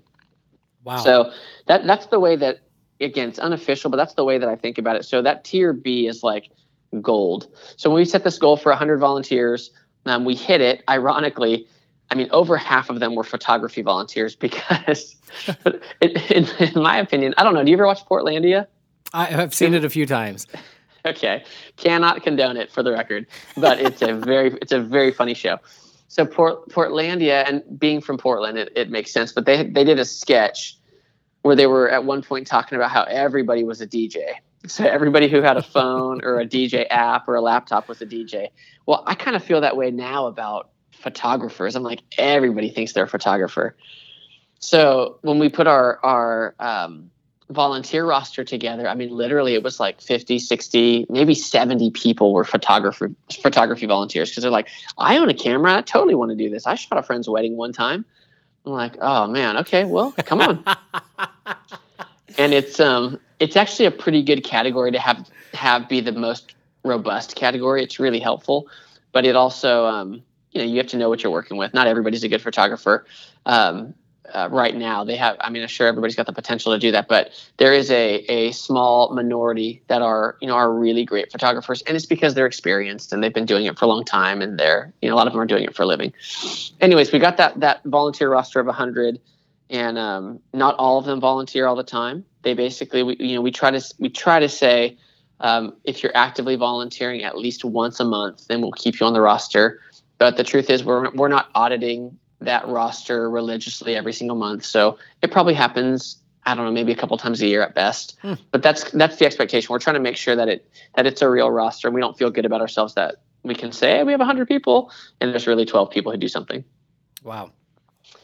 [0.84, 0.98] Wow.
[0.98, 1.34] So
[1.66, 2.60] that that's the way that
[3.02, 5.04] again it's unofficial, but that's the way that I think about it.
[5.04, 6.52] So that tier B is like
[7.02, 7.48] gold.
[7.78, 9.72] So when we set this goal for 100 volunteers,
[10.06, 10.84] um, we hit it.
[10.88, 11.68] Ironically,
[12.10, 15.16] I mean, over half of them were photography volunteers because,
[16.02, 17.64] in, in, my opinion, I don't know.
[17.64, 18.68] Do you ever watch Portlandia?
[19.14, 20.48] I have seen it a few times.
[21.06, 21.44] okay,
[21.76, 25.58] cannot condone it for the record, but it's a very it's a very funny show.
[26.08, 29.34] So Port, Portlandia, and being from Portland, it, it makes sense.
[29.34, 30.78] But they they did a sketch
[31.42, 34.36] where they were at one point talking about how everybody was a DJ.
[34.66, 38.06] So everybody who had a phone or a DJ app or a laptop was a
[38.06, 38.50] DJ.
[38.86, 41.76] Well, I kind of feel that way now about photographers.
[41.76, 43.76] I'm like, everybody thinks they're a photographer.
[44.60, 47.12] So when we put our our um,
[47.50, 52.44] volunteer roster together, I mean, literally, it was like 50, 60, maybe 70 people were
[52.44, 56.50] photographer photography volunteers because they're like, I own a camera, I totally want to do
[56.50, 56.66] this.
[56.66, 58.06] I shot a friend's wedding one time.
[58.66, 60.64] I'm like, oh man, okay, well, come on.
[62.38, 66.56] and it's um, it's actually a pretty good category to have have be the most
[66.84, 67.84] robust category.
[67.84, 68.68] It's really helpful,
[69.14, 71.74] but it also um, you know you have to know what you're working with.
[71.74, 73.06] Not everybody's a good photographer.
[73.46, 73.94] Um,
[74.34, 76.92] uh, right now they have i mean i'm sure everybody's got the potential to do
[76.92, 81.32] that but there is a, a small minority that are you know are really great
[81.32, 84.42] photographers and it's because they're experienced and they've been doing it for a long time
[84.42, 86.12] and they're you know a lot of them are doing it for a living
[86.82, 89.20] anyways we got that that volunteer roster of 100
[89.70, 93.42] and um, not all of them volunteer all the time they basically we, you know
[93.42, 94.98] we try to we try to say
[95.40, 99.14] um, if you're actively volunteering at least once a month then we'll keep you on
[99.14, 99.82] the roster
[100.18, 104.64] but the truth is, we're we're not auditing that roster religiously every single month.
[104.64, 106.18] So it probably happens.
[106.46, 108.18] I don't know, maybe a couple times a year at best.
[108.22, 108.36] Hmm.
[108.52, 109.72] But that's that's the expectation.
[109.72, 112.18] We're trying to make sure that it that it's a real roster, and we don't
[112.18, 115.48] feel good about ourselves that we can say hey, we have 100 people, and there's
[115.48, 116.64] really 12 people who do something.
[117.24, 117.52] Wow.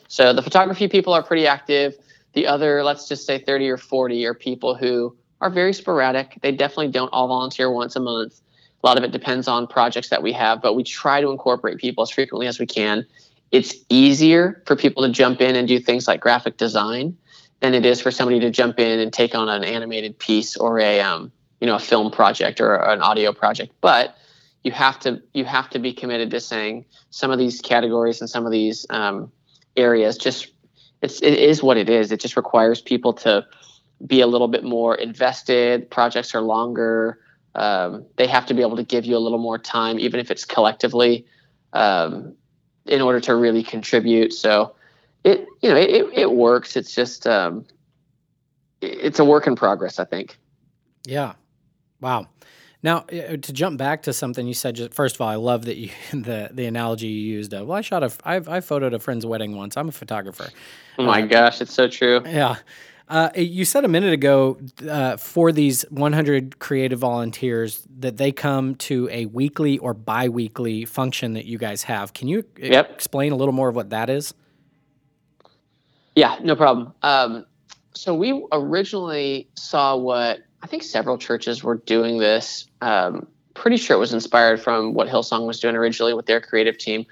[0.07, 1.95] So the photography people are pretty active.
[2.33, 6.37] The other, let's just say 30 or 40, are people who are very sporadic.
[6.41, 8.39] They definitely don't all volunteer once a month.
[8.83, 11.77] A lot of it depends on projects that we have, but we try to incorporate
[11.77, 13.05] people as frequently as we can.
[13.51, 17.17] It's easier for people to jump in and do things like graphic design
[17.61, 20.79] than it is for somebody to jump in and take on an animated piece or
[20.79, 23.73] a um, you know a film project or an audio project.
[23.79, 24.17] But
[24.63, 28.29] you have to you have to be committed to saying some of these categories and
[28.29, 29.31] some of these um,
[29.77, 30.51] areas just
[31.01, 32.11] it's it is what it is.
[32.11, 33.45] It just requires people to
[34.05, 35.89] be a little bit more invested.
[35.89, 37.19] Projects are longer
[37.55, 40.31] um, they have to be able to give you a little more time, even if
[40.31, 41.25] it's collectively,
[41.73, 42.35] um,
[42.85, 44.33] in order to really contribute.
[44.33, 44.75] So
[45.23, 46.75] it, you know, it, it works.
[46.75, 47.65] It's just, um,
[48.81, 50.37] it's a work in progress, I think.
[51.05, 51.33] Yeah.
[52.01, 52.27] Wow.
[52.81, 55.65] Now, uh, to jump back to something you said, just, first of all, I love
[55.65, 58.93] that you the the analogy you used of, well, I shot a, I, I photoed
[58.93, 59.77] a friend's wedding once.
[59.77, 60.49] I'm a photographer.
[60.97, 62.21] Oh my gosh, it's so true.
[62.25, 62.57] Yeah.
[63.09, 64.57] Uh, you said a minute ago
[64.89, 71.33] uh, for these 100 creative volunteers that they come to a weekly or bi-weekly function
[71.33, 72.13] that you guys have.
[72.13, 72.91] Can you Yep.
[72.91, 74.33] explain a little more of what that is?
[76.15, 76.93] Yeah, no problem.
[77.01, 77.45] Um,
[77.93, 82.65] so we originally saw what I think several churches were doing this.
[82.81, 86.77] Um, pretty sure it was inspired from what Hillsong was doing originally with their creative
[86.77, 87.05] team.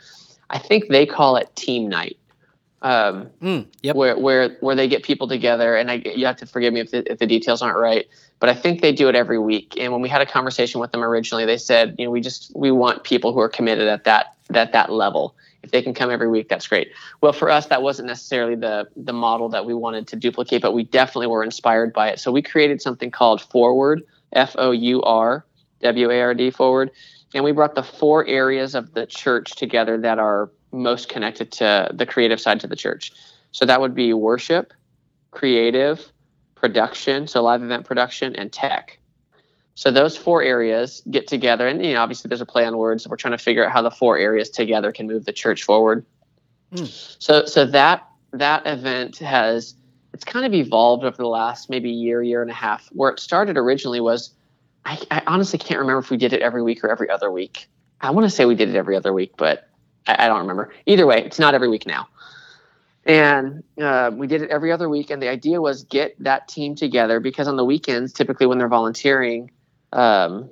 [0.50, 2.18] I think they call it team night.
[2.84, 3.96] Um, Mm, yep.
[3.96, 5.76] where where where they get people together.
[5.76, 8.08] And I, you have to forgive me if the, if the details aren't right
[8.40, 9.76] but i think they do it every week.
[9.80, 12.52] And when we had a conversation with them originally they said you know we just
[12.56, 15.36] we want people who are committed at that at that level.
[15.64, 16.90] If they can come every week that's great.
[17.22, 20.74] Well for us that wasn't necessarily the the model that we wanted to duplicate but
[20.74, 22.20] we definitely were inspired by it.
[22.20, 24.02] So we created something called forward
[24.34, 25.46] f-o-u-r
[25.82, 26.92] w-a-r-d forward.
[27.34, 31.90] And we brought the four areas of the church together that are most connected to
[31.94, 33.12] the creative side to the church.
[33.52, 34.74] So that would be worship,
[35.32, 36.12] creative,
[36.56, 39.00] production, so live event production, and tech.
[39.76, 43.08] So those four areas get together, and you know, obviously there's a play on words.
[43.08, 46.06] We're trying to figure out how the four areas together can move the church forward.
[46.74, 46.88] Mm.
[47.20, 49.76] So, so that that event has
[50.14, 52.90] it's kind of evolved over the last maybe year, year and a half.
[52.92, 54.32] Where it started originally was,
[54.86, 57.68] I, I honestly can't remember if we did it every week or every other week.
[58.02, 59.70] I want to say we did it every other week, but
[60.08, 60.74] I, I don't remember.
[60.86, 62.08] Either way, it's not every week now.
[63.06, 65.10] And uh, we did it every other week.
[65.10, 68.68] And the idea was get that team together because on the weekends, typically when they're
[68.68, 69.52] volunteering,
[69.94, 70.50] um,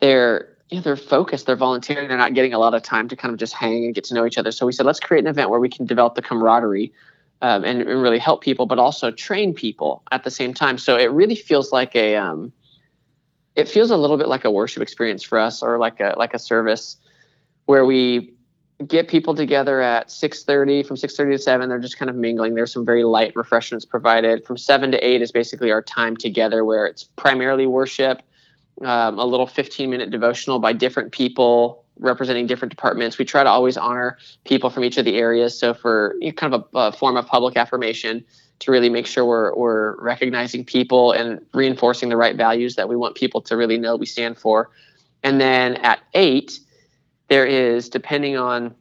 [0.00, 3.16] they're you know, they're focused, they're volunteering, they're not getting a lot of time to
[3.16, 4.50] kind of just hang and get to know each other.
[4.50, 6.92] So we said, let's create an event where we can develop the camaraderie
[7.42, 10.78] um, and, and really help people, but also train people at the same time.
[10.78, 12.52] So it really feels like a, um,
[13.54, 16.34] it feels a little bit like a worship experience for us, or like a like
[16.34, 16.96] a service
[17.66, 18.33] where we
[18.86, 22.54] get people together at 6.30 from 6.30 to 7 they're just kind of mingling.
[22.54, 24.44] There's some very light refreshments provided.
[24.44, 28.22] From 7 to 8 is basically our time together where it's primarily worship
[28.82, 33.18] um, a little 15 minute devotional by different people representing different departments.
[33.18, 35.56] We try to always honor people from each of the areas.
[35.56, 38.24] So for you know, kind of a, a form of public affirmation
[38.60, 42.96] to really make sure we're, we're recognizing people and reinforcing the right values that we
[42.96, 44.70] want people to really know we stand for.
[45.22, 46.58] And then at 8
[47.34, 48.72] there is depending on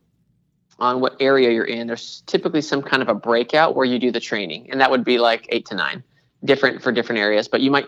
[0.78, 4.12] on what area you're in there's typically some kind of a breakout where you do
[4.12, 6.04] the training and that would be like eight to nine
[6.46, 7.48] different for different areas.
[7.48, 7.88] But you might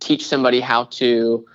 [0.00, 1.46] teach somebody how to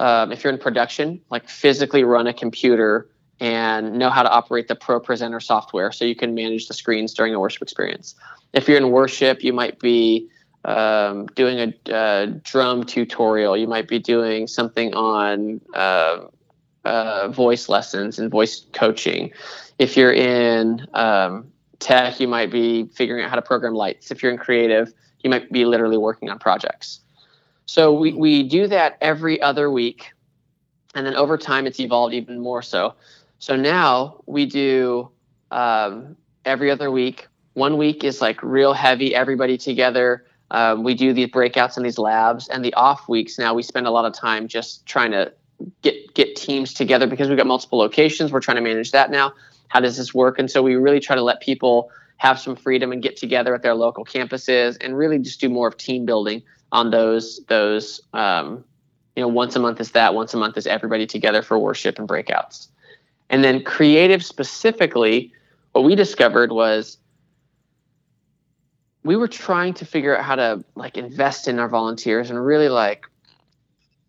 [0.00, 4.66] um, if you're in production like physically run a computer and know how to operate
[4.66, 8.16] the ProPresenter software so you can manage the screens during a worship experience.
[8.52, 10.28] If you're in worship you might be
[10.64, 13.56] um, doing a, a drum tutorial.
[13.56, 16.24] You might be doing something on uh,
[16.86, 19.32] uh, voice lessons and voice coaching.
[19.78, 24.10] If you're in um, tech, you might be figuring out how to program lights.
[24.10, 27.00] If you're in creative, you might be literally working on projects.
[27.66, 30.12] So we, we do that every other week.
[30.94, 32.94] And then over time, it's evolved even more so.
[33.38, 35.10] So now we do
[35.50, 37.26] um, every other week.
[37.54, 40.24] One week is like real heavy, everybody together.
[40.52, 42.48] Um, we do these breakouts in these labs.
[42.48, 45.32] And the off weeks, now we spend a lot of time just trying to
[45.82, 48.32] get get teams together because we've got multiple locations.
[48.32, 49.34] We're trying to manage that now.
[49.68, 50.38] How does this work?
[50.38, 53.62] And so we really try to let people have some freedom and get together at
[53.62, 58.64] their local campuses and really just do more of team building on those those um,
[59.14, 61.98] you know once a month is that once a month is everybody together for worship
[61.98, 62.68] and breakouts
[63.28, 65.30] and then creative specifically
[65.72, 66.98] what we discovered was
[69.04, 72.68] we were trying to figure out how to like invest in our volunteers and really
[72.68, 73.06] like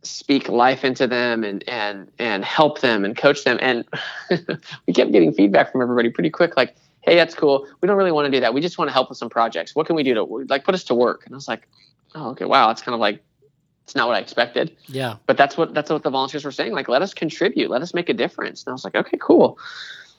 [0.09, 3.57] speak life into them and and and help them and coach them.
[3.61, 3.85] And
[4.87, 7.67] we kept getting feedback from everybody pretty quick like hey that's cool.
[7.81, 8.53] We don't really want to do that.
[8.53, 9.75] We just want to help with some projects.
[9.75, 11.25] What can we do to like put us to work?
[11.25, 11.67] And i was like
[12.15, 12.45] oh okay.
[12.45, 13.23] Wow it's kind of like
[13.83, 14.75] it's not what i expected.
[14.87, 15.15] Yeah.
[15.27, 17.69] but that's what that's what the volunteers were saying like let us contribute.
[17.69, 18.63] Let us make a difference.
[18.63, 19.59] And i was like okay cool.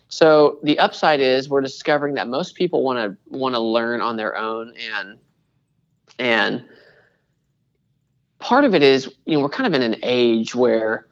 [0.09, 4.17] So the upside is we're discovering that most people want to want to learn on
[4.17, 5.19] their own and
[6.19, 6.65] and
[8.39, 11.07] part of it is you know we're kind of in an age where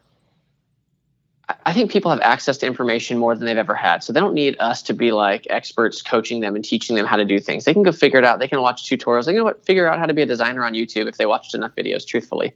[1.64, 4.02] I- think people have access to information more than they've ever had.
[4.02, 7.16] So they don't need us to be like experts coaching them and teaching them how
[7.16, 7.64] to do things.
[7.64, 8.38] They can go figure it out.
[8.40, 9.26] They can watch tutorials.
[9.26, 11.74] They can figure out how to be a designer on YouTube if they watched enough
[11.76, 12.52] videos, truthfully.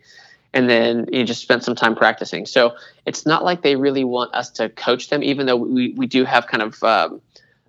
[0.53, 2.47] And then you just spent some time practicing.
[2.47, 2.74] So
[3.07, 6.24] it's not like they really want us to coach them, even though we, we do
[6.24, 7.20] have kind of um,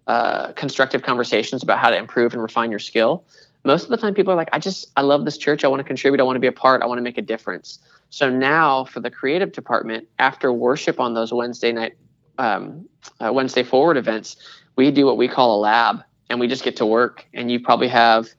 [0.07, 3.23] uh, constructive conversations about how to improve and refine your skill.
[3.63, 5.63] Most of the time people are like, I just, I love this church.
[5.63, 6.19] I want to contribute.
[6.19, 6.81] I want to be a part.
[6.81, 7.79] I want to make a difference.
[8.09, 11.93] So now for the creative department, after worship on those Wednesday night,
[12.37, 12.87] um,
[13.19, 14.35] uh, Wednesday forward events,
[14.75, 17.25] we do what we call a lab and we just get to work.
[17.33, 18.29] And you probably have,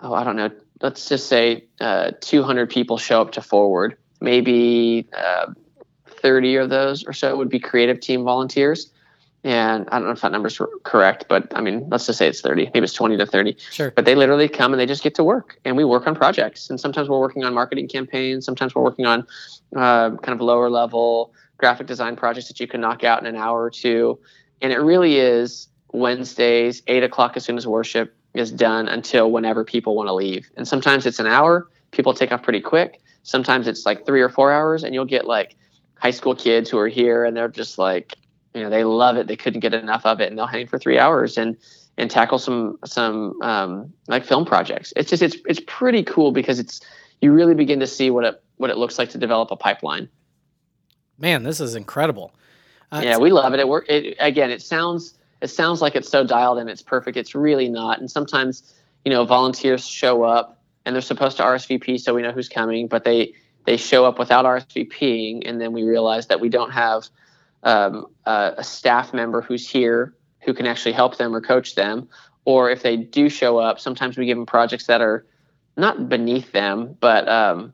[0.00, 0.50] oh, I don't know,
[0.80, 3.96] let's just say uh, 200 people show up to forward.
[4.20, 5.54] Maybe uh,
[6.06, 8.90] 30 of those or so would be creative team volunteers
[9.44, 12.40] and I don't know if that number's correct, but I mean, let's just say it's
[12.40, 13.56] 30, maybe it's 20 to 30.
[13.70, 13.90] Sure.
[13.90, 16.70] But they literally come and they just get to work, and we work on projects.
[16.70, 18.44] And sometimes we're working on marketing campaigns.
[18.44, 19.26] Sometimes we're working on
[19.74, 23.36] uh, kind of lower level graphic design projects that you can knock out in an
[23.36, 24.18] hour or two.
[24.60, 29.64] And it really is Wednesdays, eight o'clock as soon as worship is done until whenever
[29.64, 30.50] people want to leave.
[30.56, 31.68] And sometimes it's an hour.
[31.92, 33.00] People take off pretty quick.
[33.22, 35.54] Sometimes it's like three or four hours, and you'll get like
[36.02, 38.16] high school kids who are here and they're just like
[38.54, 39.26] you know they love it.
[39.26, 41.56] They couldn't get enough of it and they'll hang for three hours and
[41.98, 44.92] and tackle some some um, like film projects.
[44.96, 46.80] It's just it's it's pretty cool because it's
[47.20, 50.08] you really begin to see what it what it looks like to develop a pipeline.
[51.18, 52.32] Man this is incredible.
[52.90, 53.60] Uh, yeah we love it.
[53.60, 57.16] It work it again it sounds it sounds like it's so dialed in it's perfect.
[57.16, 58.00] It's really not.
[58.00, 58.74] And sometimes
[59.04, 62.86] you know volunteers show up and they're supposed to rsvp so we know who's coming
[62.86, 63.34] but they
[63.64, 67.08] they show up without rsvping and then we realize that we don't have
[67.62, 72.08] um, a, staff member who's here who can actually help them or coach them.
[72.44, 75.24] Or if they do show up, sometimes we give them projects that are
[75.76, 77.72] not beneath them, but um,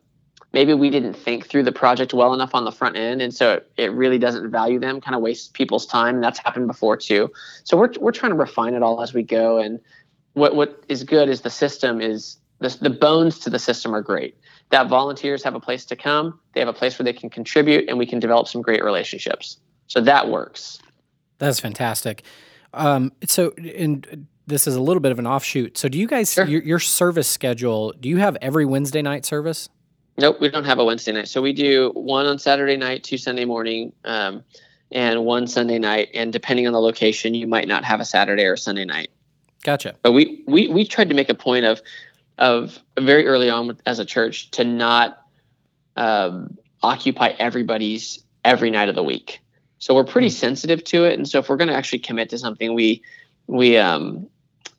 [0.53, 3.53] maybe we didn't think through the project well enough on the front end, and so
[3.53, 6.15] it, it really doesn't value them, kind of wastes people's time.
[6.15, 7.31] And that's happened before too.
[7.63, 9.57] So we're we're trying to refine it all as we go.
[9.57, 9.79] And
[10.33, 14.01] what what is good is the system is the, the bones to the system are
[14.01, 14.37] great.
[14.69, 17.89] That volunteers have a place to come, they have a place where they can contribute,
[17.89, 19.57] and we can develop some great relationships.
[19.89, 20.79] So that works.
[21.37, 22.23] That's fantastic.
[22.73, 25.77] Um, so, and this is a little bit of an offshoot.
[25.77, 26.45] So, do you guys sure.
[26.45, 27.93] your, your service schedule?
[27.99, 29.69] Do you have every Wednesday night service?
[30.19, 31.29] Nope, we don't have a Wednesday night.
[31.29, 34.43] So we do one on Saturday night, two Sunday morning, um,
[34.91, 36.09] and one Sunday night.
[36.13, 39.09] And depending on the location, you might not have a Saturday or Sunday night.
[39.63, 39.95] Gotcha.
[40.01, 41.81] But we we we tried to make a point of
[42.37, 45.25] of very early on as a church to not
[45.95, 49.39] um, occupy everybody's every night of the week.
[49.79, 50.33] So we're pretty hmm.
[50.33, 53.01] sensitive to it, and so if we're going to actually commit to something, we
[53.47, 54.29] we um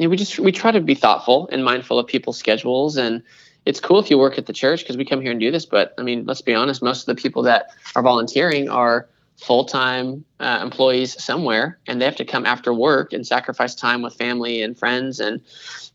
[0.00, 2.96] you know, we just we try to be thoughtful and mindful of people's schedules.
[2.96, 3.22] And
[3.66, 5.66] it's cool if you work at the church because we come here and do this.
[5.66, 10.24] But i mean let's be honest most of the people that are volunteering are full-time
[10.38, 11.78] uh, employees somewhere.
[11.86, 15.42] And they have to come after work and sacrifice time with family and friends and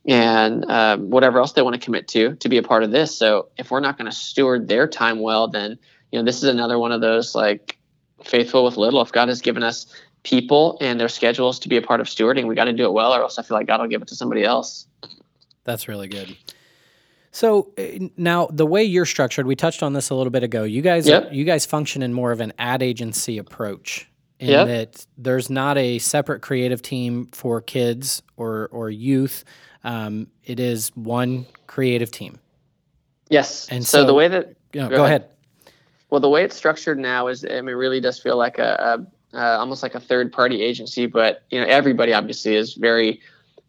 [0.06, 3.18] and uh, whatever else they want to commit to to be a part of this.
[3.18, 5.80] So if we're not going to steward their time well then
[6.12, 7.80] you know this is another one of those like
[8.28, 9.02] faithful with little.
[9.02, 9.86] If God has given us
[10.24, 12.94] people and their schedules to be a part of stewarding, we got to do it
[12.94, 14.88] well, or else I feel like God will give it to somebody else.
[15.64, 16.36] That's really good.
[17.32, 20.64] So uh, now the way you're structured, we touched on this a little bit ago.
[20.64, 21.34] You guys, yep.
[21.34, 24.10] you guys function in more of an ad agency approach,
[24.40, 24.68] in yep.
[24.68, 29.44] that there's not a separate creative team for kids or or youth.
[29.84, 32.40] Um, it is one creative team.
[33.30, 33.68] Yes.
[33.70, 35.22] And so, so the way that go, go ahead.
[35.22, 35.35] ahead.
[36.10, 38.98] Well, the way it's structured now is, I mean, it really does feel like a,
[39.34, 43.20] a uh, almost like a third party agency, but you know, everybody obviously is very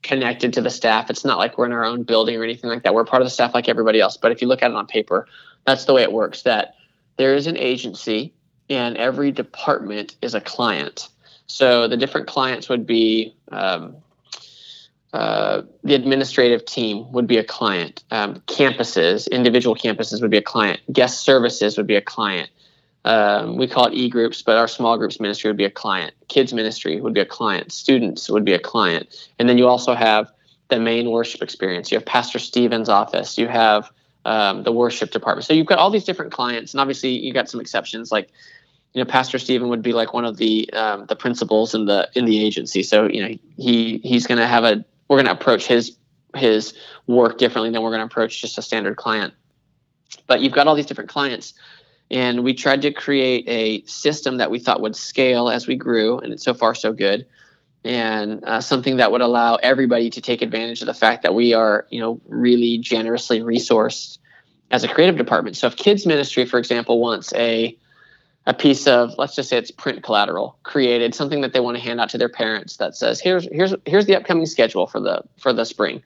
[0.03, 1.11] connected to the staff.
[1.11, 2.95] It's not like we're in our own building or anything like that.
[2.95, 4.17] We're part of the staff like everybody else.
[4.17, 5.27] But if you look at it on paper,
[5.65, 6.43] that's the way it works.
[6.43, 6.75] That
[7.17, 8.33] there is an agency,
[8.71, 11.09] and every department is a client.
[11.49, 13.97] So the different clients would be um,
[15.17, 18.05] uh, the administrative team would be a client.
[18.11, 20.79] Um, campuses, individual campuses would be a client.
[20.93, 22.51] Guest services would be a client.
[23.07, 26.13] Um, we call it e-groups, but our small groups ministry would be a client.
[26.29, 27.73] Kids ministry would be a client.
[27.73, 29.31] Students would be a client.
[29.39, 30.31] And then you also have
[30.69, 31.91] the main worship experience.
[31.91, 33.39] You have Pastor Stevens' office.
[33.39, 33.91] You have
[34.27, 35.47] um, the worship department.
[35.47, 38.13] So you've got all these different clients, and obviously you got some exceptions.
[38.13, 38.29] Like,
[38.93, 42.11] you know, Pastor Steven would be like one of the um, the principals in the
[42.15, 42.83] in the agency.
[42.83, 45.97] So you know, he he's going to have a we're going to approach his
[46.35, 46.75] his
[47.07, 49.33] work differently than we're going to approach just a standard client.
[50.27, 51.55] But you've got all these different clients,
[52.11, 56.19] and we tried to create a system that we thought would scale as we grew,
[56.19, 57.27] and it's so far so good,
[57.85, 61.55] and uh, something that would allow everybody to take advantage of the fact that we
[61.55, 64.19] are, you know, really generously resourced
[64.71, 65.57] as a creative department.
[65.57, 67.77] So if kids ministry, for example, wants a
[68.47, 71.83] a piece of let's just say it's print collateral created something that they want to
[71.83, 75.23] hand out to their parents that says here's here's here's the upcoming schedule for the
[75.39, 76.03] for the spring.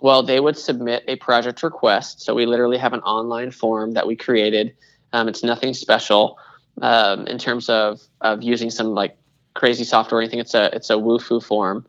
[0.00, 2.22] Well they would submit a project request.
[2.22, 4.74] So we literally have an online form that we created.
[5.12, 6.38] Um, it's nothing special
[6.80, 9.16] um, in terms of of using some like
[9.54, 10.38] crazy software or anything.
[10.38, 11.86] It's a it's a wufoo form.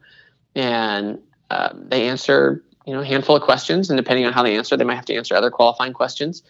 [0.55, 1.19] And
[1.49, 4.75] uh, they answer you know, a handful of questions, and depending on how they answer,
[4.75, 6.41] they might have to answer other qualifying questions.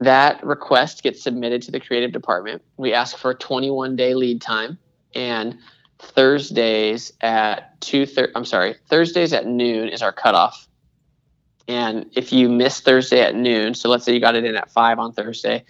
[0.00, 2.62] That request gets submitted to the creative department.
[2.76, 4.78] We ask for a 21 day lead time,
[5.14, 5.58] and
[5.98, 8.06] Thursdays at two.
[8.06, 10.68] Thir- I'm sorry, Thursdays at noon is our cutoff.
[11.68, 14.70] And if you miss Thursday at noon, so let's say you got it in at
[14.70, 15.64] five on Thursday,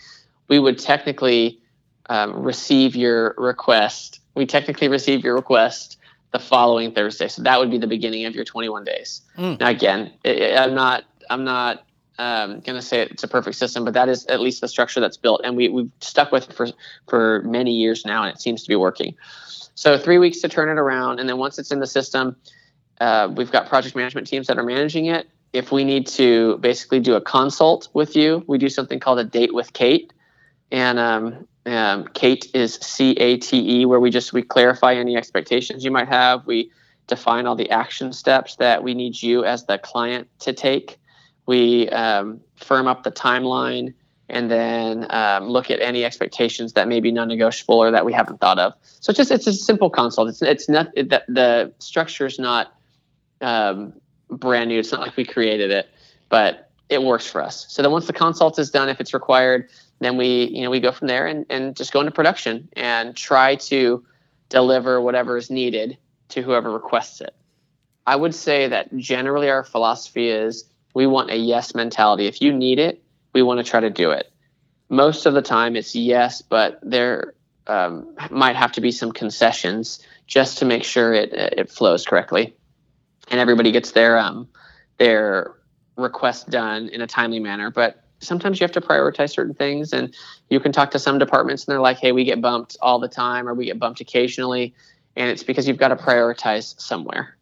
[0.48, 1.60] we would technically
[2.08, 4.20] um, receive your request.
[4.34, 5.98] We technically receive your request
[6.32, 7.28] the following Thursday.
[7.28, 9.22] So that would be the beginning of your 21 days.
[9.38, 9.60] Mm.
[9.60, 11.04] Now, again, it, I'm not.
[11.28, 11.85] I'm not
[12.18, 15.00] um, going to say it's a perfect system, but that is at least the structure
[15.00, 16.68] that's built, and we we've stuck with it for
[17.08, 19.14] for many years now, and it seems to be working.
[19.74, 22.36] So three weeks to turn it around, and then once it's in the system,
[23.00, 25.28] uh, we've got project management teams that are managing it.
[25.52, 29.24] If we need to basically do a consult with you, we do something called a
[29.24, 30.12] date with Kate,
[30.70, 35.16] and um, um, Kate is C A T E, where we just we clarify any
[35.16, 36.46] expectations you might have.
[36.46, 36.70] We
[37.06, 40.98] define all the action steps that we need you as the client to take
[41.46, 43.94] we um, firm up the timeline
[44.28, 48.40] and then um, look at any expectations that may be non-negotiable or that we haven't
[48.40, 48.74] thought of.
[48.82, 50.28] So it's just it's a simple consult.
[50.28, 52.74] It's it's not it, the, the structure is not
[53.40, 53.92] um,
[54.28, 54.80] brand new.
[54.80, 55.88] It's not like we created it,
[56.28, 57.66] but it works for us.
[57.68, 59.68] So then once the consult is done, if it's required,
[60.00, 63.16] then we you know we go from there and and just go into production and
[63.16, 64.04] try to
[64.48, 65.98] deliver whatever is needed
[66.30, 67.34] to whoever requests it.
[68.08, 70.64] I would say that generally our philosophy is
[70.96, 72.26] we want a yes mentality.
[72.26, 73.02] If you need it,
[73.34, 74.32] we want to try to do it.
[74.88, 77.34] Most of the time, it's yes, but there
[77.66, 82.56] um, might have to be some concessions just to make sure it it flows correctly,
[83.28, 84.48] and everybody gets their um,
[84.96, 85.52] their
[85.98, 87.70] request done in a timely manner.
[87.70, 90.14] But sometimes you have to prioritize certain things, and
[90.48, 93.08] you can talk to some departments, and they're like, "Hey, we get bumped all the
[93.08, 94.74] time, or we get bumped occasionally,"
[95.14, 97.36] and it's because you've got to prioritize somewhere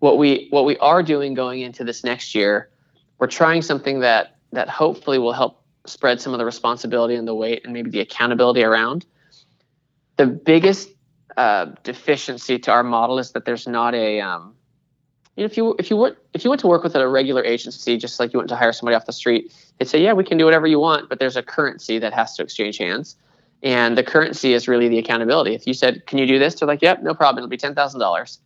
[0.00, 2.70] what we what we are doing going into this next year,
[3.18, 7.34] we're trying something that that hopefully will help spread some of the responsibility and the
[7.34, 9.06] weight and maybe the accountability around.
[10.16, 10.90] The biggest
[11.36, 14.54] uh, deficiency to our model is that there's not a um,
[15.36, 17.44] you know, if you if you were if you went to work with a regular
[17.44, 20.24] agency, just like you went to hire somebody off the street, they'd say, yeah, we
[20.24, 23.16] can do whatever you want, but there's a currency that has to exchange hands,
[23.62, 25.54] and the currency is really the accountability.
[25.54, 26.56] If you said, can you do this?
[26.56, 27.38] They're like, yep, no problem.
[27.38, 28.40] It'll be ten thousand dollars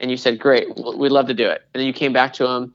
[0.00, 2.46] and you said, "Great, we'd love to do it," and then you came back to
[2.46, 2.74] them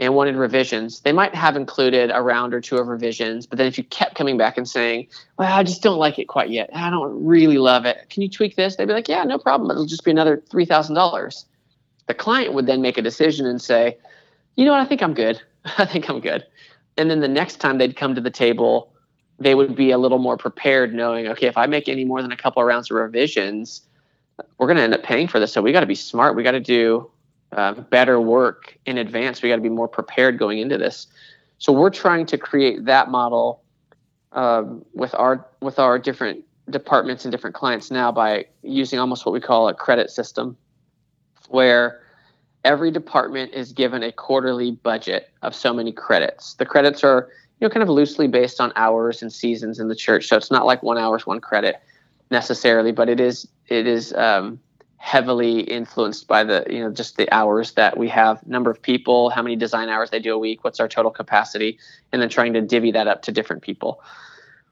[0.00, 3.46] and wanted revisions, they might have included a round or two of revisions.
[3.46, 5.08] But then if you kept coming back and saying,
[5.38, 6.70] "Well, I just don't like it quite yet.
[6.72, 8.08] I don't really love it.
[8.08, 9.70] Can you tweak this?" They'd be like, "Yeah, no problem.
[9.70, 11.46] It'll just be another three thousand dollars."
[12.06, 13.98] The client would then make a decision and say,
[14.56, 14.80] "You know what?
[14.80, 15.40] I think I'm good.
[15.78, 16.46] I think I'm good."
[16.96, 18.92] And then the next time they'd come to the table,
[19.38, 22.32] they would be a little more prepared, knowing, okay, if I make any more than
[22.32, 23.82] a couple of rounds of revisions,
[24.58, 25.52] we're going to end up paying for this.
[25.52, 26.36] So we got to be smart.
[26.36, 27.10] We got to do
[27.52, 29.42] uh, better work in advance.
[29.42, 31.06] We got to be more prepared going into this.
[31.58, 33.62] So we're trying to create that model
[34.32, 39.32] um, with our with our different departments and different clients now by using almost what
[39.32, 40.56] we call a credit system,
[41.48, 42.00] where
[42.64, 46.54] every department is given a quarterly budget of so many credits.
[46.54, 47.28] The credits are
[47.60, 50.50] you know kind of loosely based on hours and seasons in the church, so it's
[50.50, 51.76] not like one hour is one credit
[52.30, 54.60] necessarily, but it is it is um,
[54.96, 59.30] heavily influenced by the you know just the hours that we have, number of people,
[59.30, 61.78] how many design hours they do a week, what's our total capacity,
[62.12, 64.02] and then trying to divvy that up to different people.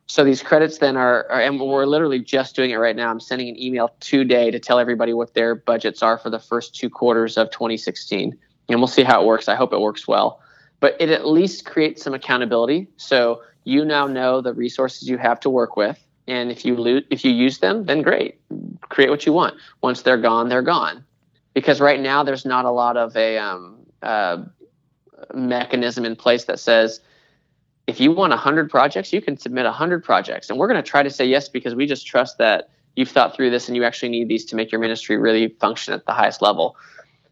[0.08, 3.10] So these credits then are, are, and we're literally just doing it right now.
[3.10, 6.76] I'm sending an email today to tell everybody what their budgets are for the first
[6.76, 8.36] two quarters of 2016,
[8.68, 9.48] and we'll see how it works.
[9.48, 10.40] I hope it works well,
[10.78, 12.86] but it at least creates some accountability.
[12.98, 17.02] So you now know the resources you have to work with and if you lo-
[17.10, 18.40] if you use them then great.
[18.88, 19.54] Create what you want.
[19.82, 21.04] Once they're gone they're gone.
[21.54, 24.38] Because right now there's not a lot of a um, uh,
[25.34, 27.00] mechanism in place that says
[27.86, 30.50] if you want 100 projects you can submit 100 projects.
[30.50, 33.36] And we're going to try to say yes because we just trust that you've thought
[33.36, 36.12] through this and you actually need these to make your ministry really function at the
[36.12, 36.76] highest level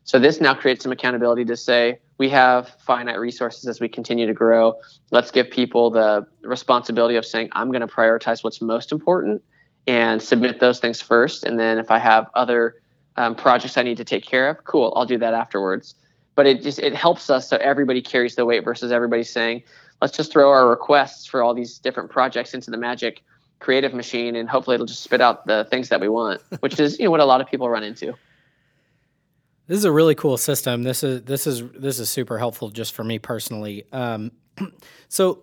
[0.04, 4.26] so this now creates some accountability to say we have finite resources as we continue
[4.26, 4.74] to grow.
[5.10, 9.42] Let's give people the responsibility of saying, I'm going to prioritize what's most important
[9.86, 11.44] and submit those things first.
[11.44, 12.76] And then if I have other
[13.16, 15.94] um, projects I need to take care of, cool, I'll do that afterwards.
[16.36, 19.62] But it just it helps us so everybody carries the weight versus everybody saying,
[20.02, 23.22] let's just throw our requests for all these different projects into the magic
[23.60, 26.98] creative machine and hopefully it'll just spit out the things that we want, which is
[26.98, 28.14] you know what a lot of people run into.
[29.66, 30.82] This is a really cool system.
[30.82, 33.84] This is this is this is super helpful just for me personally.
[33.92, 34.30] Um,
[35.08, 35.42] so,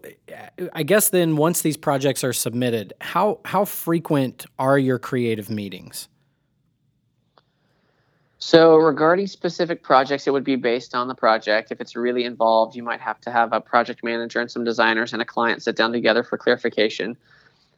[0.74, 6.08] I guess then once these projects are submitted, how how frequent are your creative meetings?
[8.38, 11.72] So, regarding specific projects, it would be based on the project.
[11.72, 15.14] If it's really involved, you might have to have a project manager and some designers
[15.14, 17.18] and a client sit down together for clarification.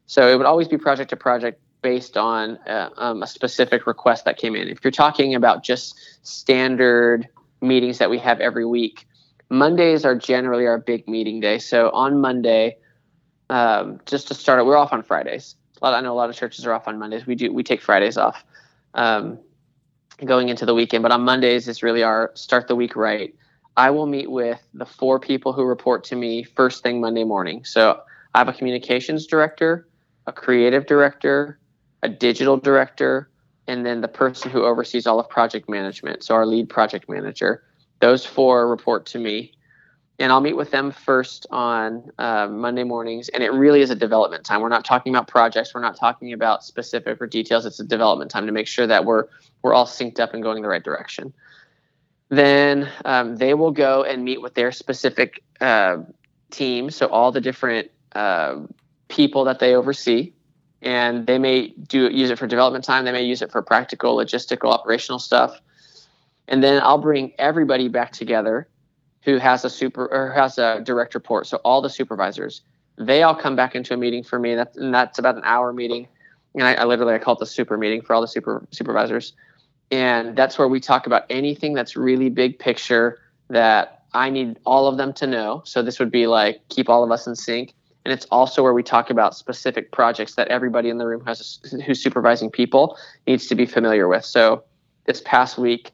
[0.08, 4.26] So, it would always be project to project based on uh, um, a specific request
[4.26, 4.68] that came in.
[4.68, 7.28] If you're talking about just standard
[7.62, 9.06] meetings that we have every week,
[9.50, 11.60] Mondays are generally our big meeting day.
[11.60, 12.78] So, on Monday,
[13.52, 15.56] um, just to start, we're off on Fridays.
[15.82, 17.28] I know a lot of churches are off on Mondays.
[17.28, 18.44] We do we take Fridays off.
[18.94, 19.40] Um,
[20.26, 21.04] going into the weekend.
[21.04, 23.34] But on Mondays is really our start the week right.
[23.76, 27.66] I will meet with the four people who report to me first thing Monday morning.
[27.66, 28.00] So
[28.34, 29.88] I have a communications director,
[30.28, 31.60] a creative director,
[32.04, 33.30] a digital director,
[33.68, 36.24] and then the person who oversees all of project management.
[36.24, 37.64] So our lead project manager.
[38.00, 39.54] Those four report to me.
[40.20, 43.30] And I'll meet with them first on uh, Monday mornings.
[43.30, 44.62] And it really is a development time.
[44.62, 45.74] We're not talking about projects.
[45.74, 47.66] We're not talking about specific or details.
[47.66, 49.26] It's a development time to make sure that we're
[49.64, 51.34] we're all synced up and going the right direction.
[52.30, 55.98] Then um, they will go and meet with their specific uh,
[56.52, 58.60] team, so all the different uh,
[59.08, 60.34] people that they oversee,
[60.84, 63.06] and they may do use it for development time.
[63.06, 65.60] They may use it for practical, logistical, operational stuff.
[66.48, 68.68] And then I'll bring everybody back together
[69.24, 71.48] who has a super or has a direct report.
[71.48, 72.62] So all the supervisors,
[72.98, 74.56] they all come back into a meeting for me.
[74.56, 76.08] That's and that's about an hour meeting.
[76.56, 79.34] And I, I literally I call it the super meeting for all the super supervisors
[79.94, 83.20] and that's where we talk about anything that's really big picture
[83.50, 85.62] that I need all of them to know.
[85.66, 87.76] So this would be like keep all of us in sync.
[88.06, 91.60] And it's also where we talk about specific projects that everybody in the room has
[91.86, 92.98] who's supervising people
[93.28, 94.26] needs to be familiar with.
[94.26, 94.64] So
[95.06, 95.92] this past week,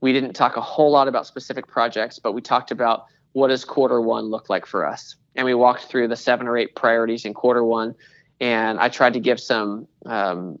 [0.00, 3.64] we didn't talk a whole lot about specific projects, but we talked about what does
[3.64, 5.16] quarter one look like for us.
[5.36, 7.94] And we walked through the seven or eight priorities in quarter one.
[8.40, 10.58] And I tried to give some um,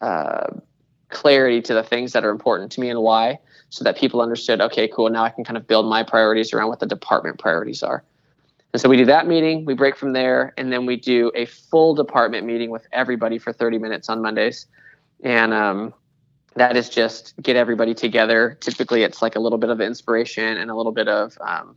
[0.00, 0.46] uh,
[1.08, 3.38] clarity to the things that are important to me and why
[3.68, 6.68] so that people understood okay cool now i can kind of build my priorities around
[6.68, 8.02] what the department priorities are
[8.76, 11.46] and so we do that meeting we break from there and then we do a
[11.46, 14.66] full department meeting with everybody for 30 minutes on mondays.
[15.24, 15.94] And um,
[16.56, 18.58] that is just get everybody together.
[18.60, 21.74] Typically it's like a little bit of inspiration and a little bit of um,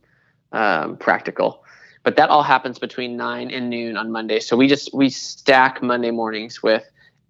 [0.52, 1.64] um, practical.
[2.02, 5.82] But that all happens between 9 and noon on monday so we just we stack
[5.82, 6.84] monday mornings with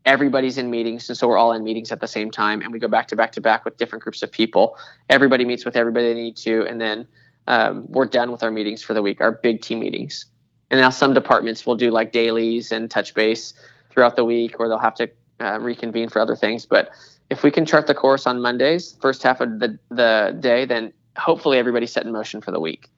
[0.04, 2.80] everybody's in meetings and so we're all in meetings at the same time and we
[2.80, 4.76] go back to back to back with different groups of people.
[5.08, 7.06] Everybody meets with everybody they need to and then
[7.50, 10.26] um, we're done with our meetings for the week our big team meetings
[10.70, 13.52] and now some departments will do like dailies and touch base
[13.90, 16.90] throughout the week or they'll have to uh, reconvene for other things but
[17.28, 20.92] if we can chart the course on mondays first half of the, the day then
[21.18, 22.88] hopefully everybody's set in motion for the week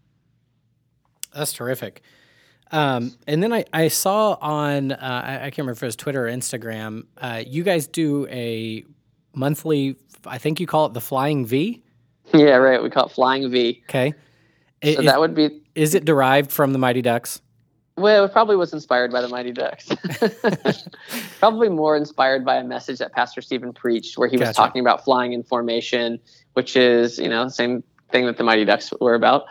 [1.34, 2.02] that's terrific
[2.72, 5.96] um, and then I, I saw on, uh, I, I, can't remember if it was
[5.96, 8.82] Twitter or Instagram, uh, you guys do a
[9.34, 11.82] monthly, I think you call it the Flying V?
[12.32, 12.82] Yeah, right.
[12.82, 13.82] We call it Flying V.
[13.90, 14.14] Okay.
[14.82, 15.62] So that would be.
[15.74, 17.40] Is it derived from the Mighty Ducks?
[17.96, 19.90] Well, it probably was inspired by the Mighty Ducks.
[21.38, 25.04] probably more inspired by a message that Pastor Steven preached where he was talking about
[25.04, 26.18] flying in formation,
[26.54, 29.44] which is, you know, same thing that the Mighty Ducks were about.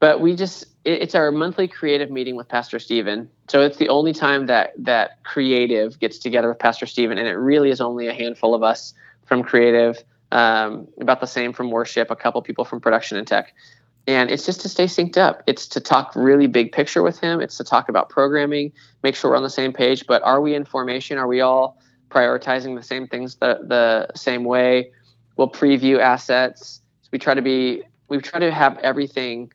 [0.00, 3.28] But we just it's our monthly creative meeting with Pastor Steven.
[3.48, 7.34] So it's the only time that that creative gets together with Pastor Steven, and it
[7.34, 8.94] really is only a handful of us
[9.26, 13.54] from creative, um, about the same from worship, a couple people from production and tech.
[14.06, 15.42] And it's just to stay synced up.
[15.46, 17.40] It's to talk really big picture with him.
[17.40, 18.72] It's to talk about programming,
[19.02, 20.06] make sure we're on the same page.
[20.06, 21.18] But are we in formation?
[21.18, 21.78] Are we all
[22.10, 24.90] prioritizing the same things the, the same way?
[25.36, 26.82] We'll preview assets.
[27.02, 29.52] So we try to be, we try to have everything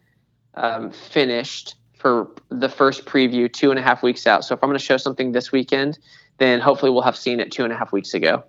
[0.54, 4.46] um, finished for the first preview two and a half weeks out.
[4.46, 6.00] So if I'm going to show something this weekend,
[6.38, 8.44] then hopefully we'll have seen it two and a half weeks ago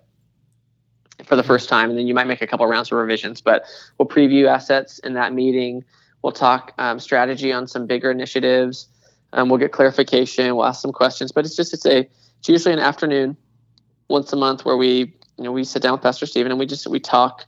[1.25, 1.89] for the first time.
[1.89, 3.65] And then you might make a couple rounds of revisions, but
[3.97, 5.83] we'll preview assets in that meeting.
[6.21, 8.87] We'll talk um, strategy on some bigger initiatives.
[9.33, 10.55] Um, we'll get clarification.
[10.55, 12.09] We'll ask some questions, but it's just it's a
[12.39, 13.37] it's usually an afternoon
[14.07, 16.65] once a month where we you know we sit down with Pastor Steven and we
[16.65, 17.45] just we talk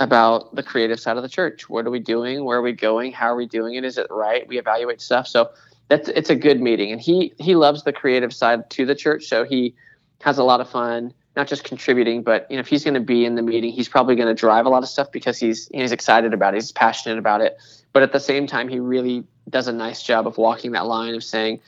[0.00, 1.68] about the creative side of the church.
[1.68, 2.44] What are we doing?
[2.44, 3.12] Where are we going?
[3.12, 3.84] How are we doing it?
[3.84, 4.46] Is it right?
[4.46, 5.26] We evaluate stuff.
[5.26, 5.50] So
[5.88, 6.92] that's it's a good meeting.
[6.92, 9.24] And he he loves the creative side to the church.
[9.26, 9.74] So he
[10.20, 13.00] has a lot of fun, not just contributing, but you know, if he's going to
[13.00, 15.68] be in the meeting, he's probably going to drive a lot of stuff because he's
[15.72, 16.58] he's excited about it.
[16.58, 17.56] He's passionate about it.
[17.92, 21.14] But at the same time, he really does a nice job of walking that line
[21.14, 21.60] of saying,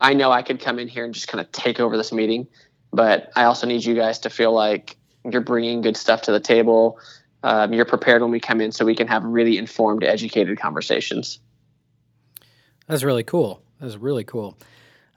[0.00, 2.48] I know I could come in here and just kind of take over this meeting,
[2.92, 4.96] but I also need you guys to feel like
[5.30, 6.98] you're bringing good stuff to the table
[7.42, 11.38] um, you're prepared when we come in so we can have really informed, educated conversations.
[12.86, 13.62] That's really cool.
[13.80, 14.56] That's really cool.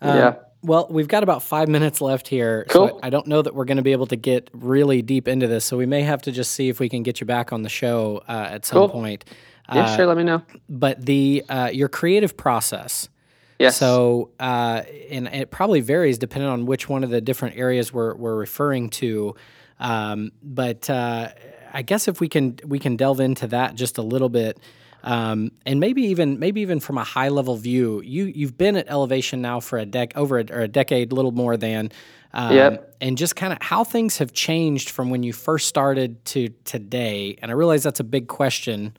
[0.02, 0.36] Um, yeah.
[0.64, 2.66] Well, we've got about five minutes left here.
[2.70, 2.90] Cool.
[2.90, 5.48] So I don't know that we're going to be able to get really deep into
[5.48, 5.66] this.
[5.66, 7.70] So we may have to just see if we can get you back on the
[7.70, 8.90] show uh, at some Cool.
[8.90, 9.26] point.
[9.74, 10.06] Yeah, Uh, sure.
[10.06, 10.44] Let me know.
[10.70, 13.10] But the uh, your creative process.
[13.58, 13.78] Yes.
[13.78, 18.16] So, uh, and it probably varies depending on which one of the different areas we're,
[18.16, 19.36] we're referring to.
[19.80, 21.30] Um, but uh,
[21.74, 24.60] I guess if we can we can delve into that just a little bit,
[25.04, 28.88] um, and maybe even maybe even from a high level view, you you've been at
[28.90, 31.92] Elevation now for a dec over a, or a decade, little more than.
[32.34, 32.96] Um, Yep.
[33.02, 37.38] And just kind of how things have changed from when you first started to today.
[37.42, 38.96] And I realize that's a big question,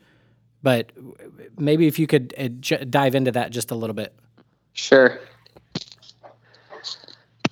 [0.61, 0.91] but
[1.57, 4.13] maybe if you could uh, j- dive into that just a little bit.
[4.73, 5.19] Sure.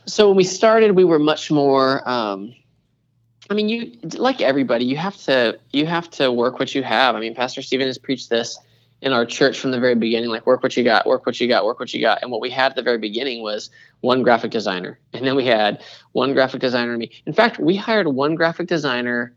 [0.06, 2.08] So when we started, we were much more.
[2.08, 2.54] Um,
[3.52, 7.18] I mean, you like everybody, you have to you have to work what you have.
[7.18, 8.58] I mean, Pastor Steven has preached this
[9.02, 10.30] in our church from the very beginning.
[10.30, 12.20] Like, work what you got, work what you got, work what you got.
[12.22, 15.46] And what we had at the very beginning was one graphic designer, and then we
[15.46, 15.84] had
[16.14, 17.12] one graphic designer and me.
[17.26, 19.36] In fact, we hired one graphic designer.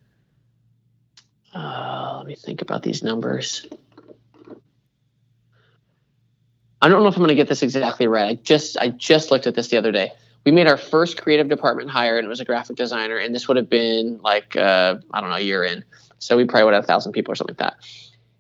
[1.53, 3.67] Uh, let me think about these numbers.
[6.81, 8.31] I don't know if I'm going to get this exactly right.
[8.31, 10.13] I just I just looked at this the other day.
[10.45, 13.17] We made our first creative department hire, and it was a graphic designer.
[13.17, 15.85] And this would have been like uh, I don't know a year in,
[16.19, 17.77] so we probably would have a thousand people or something like that.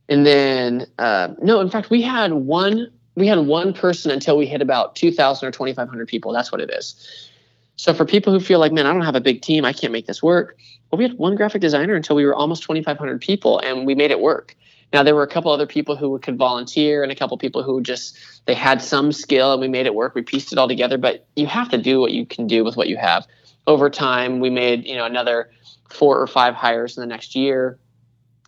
[0.09, 4.47] And then uh, no, in fact, we had one we had one person until we
[4.47, 6.33] hit about 2,000 or 2,500 people.
[6.33, 7.31] That's what it is.
[7.77, 9.93] So for people who feel like, man, I don't have a big team, I can't
[9.93, 10.57] make this work.
[10.91, 14.11] Well, we had one graphic designer until we were almost 2,500 people, and we made
[14.11, 14.57] it work.
[14.93, 17.81] Now there were a couple other people who could volunteer, and a couple people who
[17.81, 18.17] just
[18.47, 20.15] they had some skill, and we made it work.
[20.15, 20.99] We pieced it all together.
[20.99, 23.27] But you have to do what you can do with what you have.
[23.67, 25.51] Over time, we made you know another
[25.89, 27.79] four or five hires in the next year,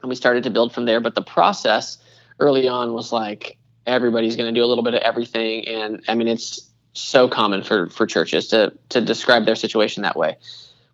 [0.02, 1.00] and we started to build from there.
[1.00, 1.98] But the process
[2.38, 3.56] early on was like
[3.86, 7.62] everybody's going to do a little bit of everything, and I mean it's so common
[7.62, 10.36] for for churches to to describe their situation that way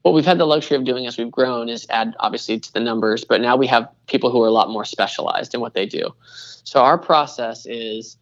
[0.02, 2.80] what we've had the luxury of doing as we've grown is add obviously to the
[2.80, 5.86] numbers, but now we have people who are a lot more specialized in what they
[5.86, 6.14] do.
[6.64, 8.16] So our process is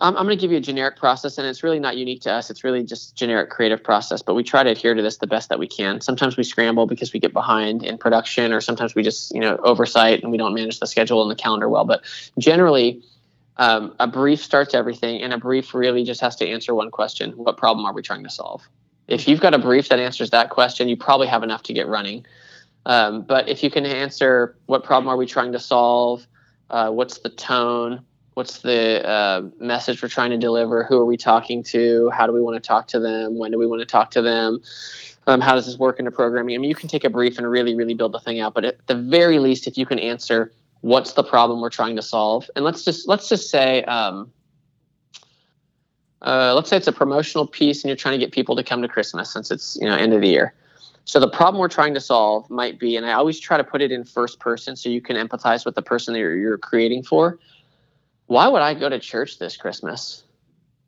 [0.00, 2.32] I'm, I'm going to give you a generic process, and it's really not unique to
[2.32, 2.50] us.
[2.50, 5.48] It's really just generic creative process, but we try to adhere to this the best
[5.48, 6.00] that we can.
[6.00, 9.56] Sometimes we scramble because we get behind in production, or sometimes we just you know
[9.58, 11.84] oversight and we don't manage the schedule and the calendar well.
[11.84, 12.02] But
[12.38, 13.02] generally,
[13.56, 17.32] um, a brief starts everything, and a brief really just has to answer one question:
[17.32, 18.68] What problem are we trying to solve?
[19.08, 21.88] If you've got a brief that answers that question, you probably have enough to get
[21.88, 22.26] running.
[22.86, 26.26] Um, but if you can answer what problem are we trying to solve,
[26.70, 28.04] uh, what's the tone,
[28.34, 32.32] what's the uh, message we're trying to deliver, who are we talking to, how do
[32.32, 34.60] we want to talk to them, when do we want to talk to them,
[35.26, 36.54] um, how does this work into programming?
[36.54, 38.54] I mean, you can take a brief and really, really build the thing out.
[38.54, 42.02] But at the very least, if you can answer what's the problem we're trying to
[42.02, 43.82] solve, and let's just let's just say.
[43.84, 44.32] Um,
[46.22, 48.82] uh, let's say it's a promotional piece and you're trying to get people to come
[48.82, 50.54] to Christmas since it's you know end of the year.
[51.04, 53.80] So the problem we're trying to solve might be, and I always try to put
[53.80, 57.02] it in first person so you can empathize with the person that you're, you're creating
[57.02, 57.38] for.
[58.26, 60.22] Why would I go to church this Christmas?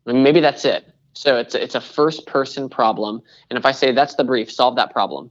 [0.05, 0.85] I mean, maybe that's it.
[1.13, 4.75] So it's it's a first person problem, and if I say that's the brief, solve
[4.75, 5.29] that problem.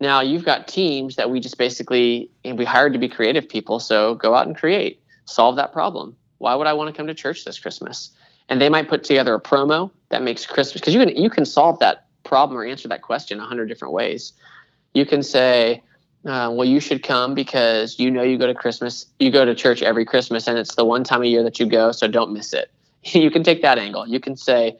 [0.00, 4.14] Now you've got teams that we just basically we hired to be creative people, so
[4.14, 6.16] go out and create, solve that problem.
[6.38, 8.10] Why would I want to come to church this Christmas?
[8.48, 11.44] And they might put together a promo that makes Christmas because you can you can
[11.44, 14.32] solve that problem or answer that question a hundred different ways.
[14.94, 15.82] You can say,
[16.24, 19.54] uh, "Well, you should come because you know you go to Christmas, you go to
[19.54, 22.32] church every Christmas, and it's the one time a year that you go, so don't
[22.32, 22.70] miss it."
[23.04, 24.06] you can take that angle.
[24.06, 24.76] You can say,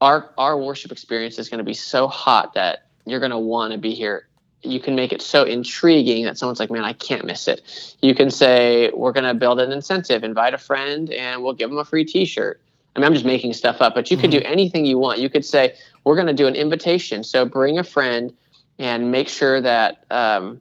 [0.00, 3.72] "Our our worship experience is going to be so hot that you're going to want
[3.72, 4.24] to be here."
[4.64, 8.14] You can make it so intriguing that someone's like, "Man, I can't miss it." You
[8.14, 11.78] can say, "We're going to build an incentive, invite a friend, and we'll give them
[11.78, 12.60] a free T-shirt."
[12.98, 15.20] I mean, I'm just making stuff up, but you could do anything you want.
[15.20, 17.22] You could say, we're going to do an invitation.
[17.22, 18.36] So bring a friend
[18.80, 20.60] and make sure that um,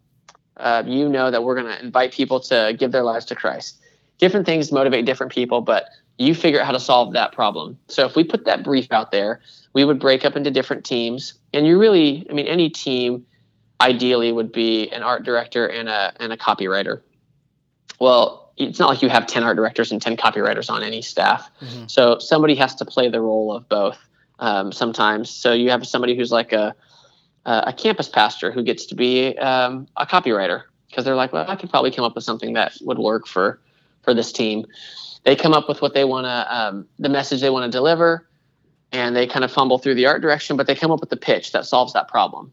[0.57, 3.81] uh, you know that we're going to invite people to give their lives to Christ.
[4.19, 5.85] Different things motivate different people, but
[6.19, 7.75] you figure out how to solve that problem.
[7.88, 9.41] So if we put that brief out there,
[9.73, 11.33] we would break up into different teams.
[11.53, 13.25] And you really, I mean, any team
[13.81, 17.01] ideally would be an art director and a, and a copywriter.
[17.99, 21.49] Well, it's not like you have 10 art directors and 10 copywriters on any staff.
[21.61, 21.85] Mm-hmm.
[21.87, 23.97] So somebody has to play the role of both
[24.39, 25.29] um, sometimes.
[25.29, 26.75] So you have somebody who's like a,
[27.45, 31.55] a campus pastor who gets to be um, a copywriter because they're like, well, I
[31.55, 33.59] could probably come up with something that would work for,
[34.03, 34.65] for this team.
[35.23, 38.27] They come up with what they want to, um, the message they want to deliver,
[38.91, 41.17] and they kind of fumble through the art direction, but they come up with the
[41.17, 42.51] pitch that solves that problem.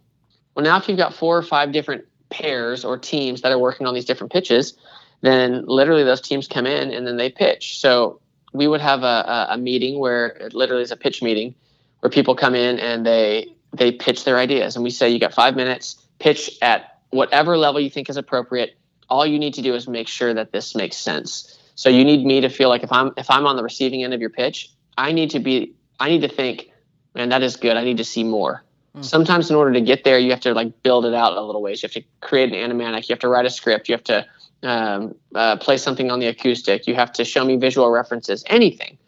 [0.54, 3.86] Well, now if you've got four or five different pairs or teams that are working
[3.86, 4.76] on these different pitches,
[5.20, 7.80] then literally those teams come in and then they pitch.
[7.80, 8.20] So
[8.52, 11.54] we would have a, a, a meeting where it literally is a pitch meeting
[12.00, 14.76] where people come in and they they pitch their ideas.
[14.76, 18.76] And we say you got five minutes pitch at whatever level you think is appropriate.
[19.08, 21.58] All you need to do is make sure that this makes sense.
[21.74, 24.14] So you need me to feel like if i'm if i'm on the receiving end
[24.14, 26.70] of your pitch i need to be i need to think
[27.14, 27.76] man that is good.
[27.76, 28.62] I need to see more.
[28.94, 29.02] Hmm.
[29.02, 31.62] Sometimes in order to get there you have to like build it out a little
[31.62, 31.82] ways.
[31.82, 34.26] You have to create an animatic you have to write a script you have to
[34.64, 38.98] um, uh, play something on the acoustic you have to show me visual references anything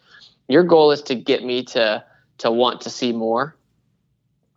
[0.47, 2.03] your goal is to get me to
[2.37, 3.55] to want to see more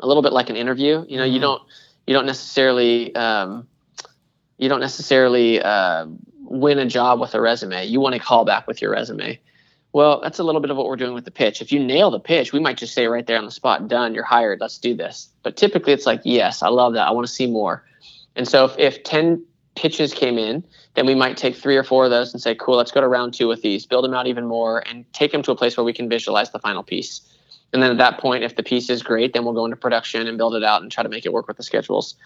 [0.01, 1.63] a little bit like an interview you know you don't
[2.07, 3.67] you don't necessarily um,
[4.59, 6.07] you don't necessarily uh,
[6.43, 9.39] win a job with a resume you want to call back with your resume
[9.93, 11.61] well, that's a little bit of what we're doing with the pitch.
[11.61, 14.15] If you nail the pitch, we might just say right there on the spot, done,
[14.15, 15.29] you're hired, let's do this.
[15.43, 17.09] But typically it's like, yes, I love that.
[17.09, 17.85] I want to see more.
[18.37, 19.45] And so if, if 10
[19.75, 20.63] pitches came in,
[20.95, 23.09] then we might take three or four of those and say, cool, let's go to
[23.09, 25.77] round two with these, build them out even more, and take them to a place
[25.77, 27.21] where we can visualize the final piece.
[27.73, 30.27] And then at that point, if the piece is great, then we'll go into production
[30.27, 32.17] and build it out and try to make it work with the schedules.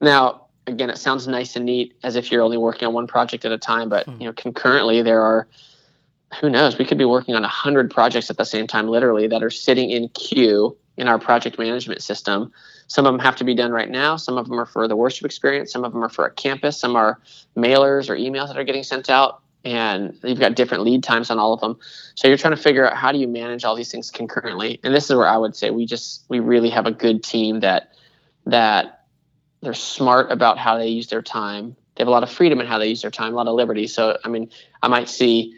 [0.00, 3.44] Now, again, it sounds nice and neat as if you're only working on one project
[3.44, 4.20] at a time, but hmm.
[4.20, 5.48] you know, concurrently there are
[6.40, 9.28] who knows we could be working on a 100 projects at the same time literally
[9.28, 12.52] that are sitting in queue in our project management system
[12.86, 14.16] some of them have to be done right now.
[14.16, 16.78] Some of them are for the worship experience some of them are for a campus.
[16.78, 17.20] Some are
[17.56, 21.38] mailers or emails that are getting sent out and you've got different lead times on
[21.38, 21.78] all of them
[22.14, 24.78] so you're trying to figure out how do you manage all these things concurrently.
[24.84, 27.60] And this is where i would say we just we really have a good team
[27.60, 27.92] that
[28.46, 29.06] that
[29.62, 31.74] they're smart about how they use their time.
[31.94, 33.54] They have a lot of freedom in how they use their time a lot of
[33.54, 33.86] liberty.
[33.86, 34.50] So i mean
[34.82, 35.56] i might see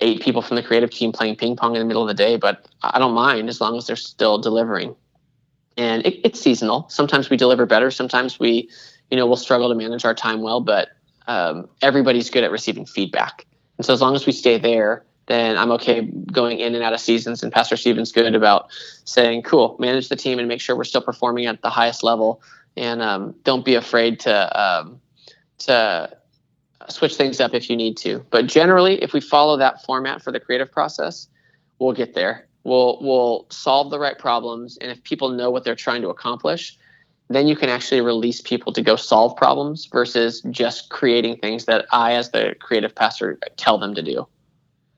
[0.00, 2.36] eight people from the creative team playing ping pong in the middle of the day,
[2.36, 4.94] but I don't mind as long as they're still delivering.
[5.80, 6.86] And it, it's seasonal.
[6.90, 7.90] Sometimes we deliver better.
[7.90, 8.68] Sometimes we,
[9.10, 10.90] you know, we'll struggle to manage our time well, but
[11.26, 13.46] um, everybody's good at receiving feedback.
[13.78, 16.92] And so as long as we stay there, then I'm okay going in and out
[16.92, 17.42] of seasons.
[17.42, 18.68] And Pastor Steven's good about
[19.04, 22.42] saying, cool, manage the team and make sure we're still performing at the highest level.
[22.76, 25.00] And um, don't be afraid to, um,
[25.60, 26.14] to,
[26.88, 28.24] switch things up if you need to.
[28.30, 31.28] But generally, if we follow that format for the creative process,
[31.78, 32.48] we'll get there.
[32.64, 36.76] We'll we'll solve the right problems, and if people know what they're trying to accomplish,
[37.28, 41.86] then you can actually release people to go solve problems versus just creating things that
[41.92, 44.26] I, as the creative pastor, tell them to do.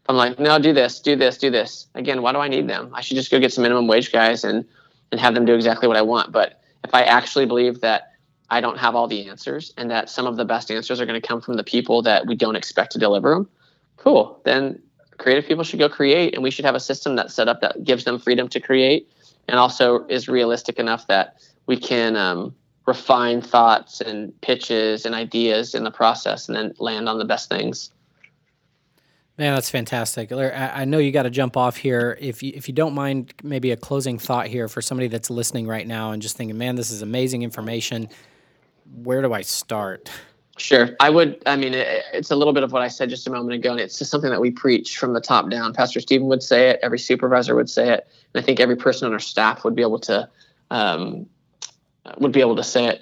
[0.09, 1.87] I'm like, no, do this, do this, do this.
[1.95, 2.91] Again, why do I need them?
[2.95, 4.65] I should just go get some minimum wage guys and
[5.13, 6.33] and have them do exactly what I want.
[6.33, 8.13] But if I actually believe that
[8.51, 11.21] I don't have all the answers and that some of the best answers are going
[11.21, 13.49] to come from the people that we don't expect to deliver them,
[13.99, 14.41] cool.
[14.45, 14.83] Then
[15.23, 17.85] creative people should go create and we should have a system that's set up that
[17.85, 19.09] gives them freedom to create
[19.49, 22.55] and also is realistic enough that we can um,
[22.87, 27.49] refine thoughts and pitches and ideas in the process and then land on the best
[27.49, 27.91] things.
[29.39, 30.31] Man, that's fantastic.
[30.31, 32.19] I know you got to jump off here.
[32.21, 35.67] If you, if you don't mind, maybe a closing thought here for somebody that's listening
[35.67, 38.09] right now and just thinking, man, this is amazing information
[38.95, 40.11] where do I start?
[40.59, 40.91] Sure.
[41.01, 43.31] I would, I mean, it, it's a little bit of what I said just a
[43.31, 45.73] moment ago, and it's just something that we preach from the top down.
[45.73, 49.07] Pastor Steven would say it, every supervisor would say it, and I think every person
[49.07, 50.29] on our staff would be able to,
[50.71, 51.27] um,
[52.19, 53.01] would be able to say it.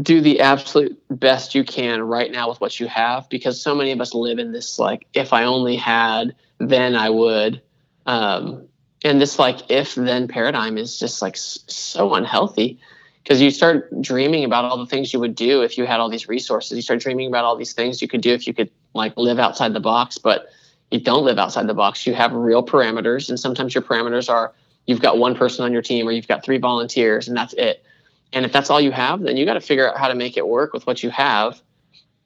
[0.00, 3.92] Do the absolute best you can right now with what you have, because so many
[3.92, 7.62] of us live in this, like, if I only had, then I would.
[8.06, 8.66] Um,
[9.02, 12.80] and this, like, if then paradigm is just like so unhealthy
[13.22, 16.08] because you start dreaming about all the things you would do if you had all
[16.08, 16.76] these resources.
[16.76, 19.38] You start dreaming about all these things you could do if you could like live
[19.38, 20.48] outside the box, but
[20.90, 22.06] you don't live outside the box.
[22.06, 24.52] You have real parameters, and sometimes your parameters are
[24.86, 27.84] you've got one person on your team or you've got three volunteers, and that's it.
[28.32, 30.36] And if that's all you have, then you got to figure out how to make
[30.36, 31.60] it work with what you have.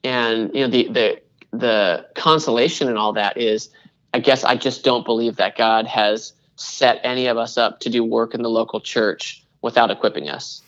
[0.03, 1.21] And you know the the
[1.51, 3.69] the consolation and all that is,
[4.13, 7.89] I guess I just don't believe that God has set any of us up to
[7.89, 10.61] do work in the local church without equipping us.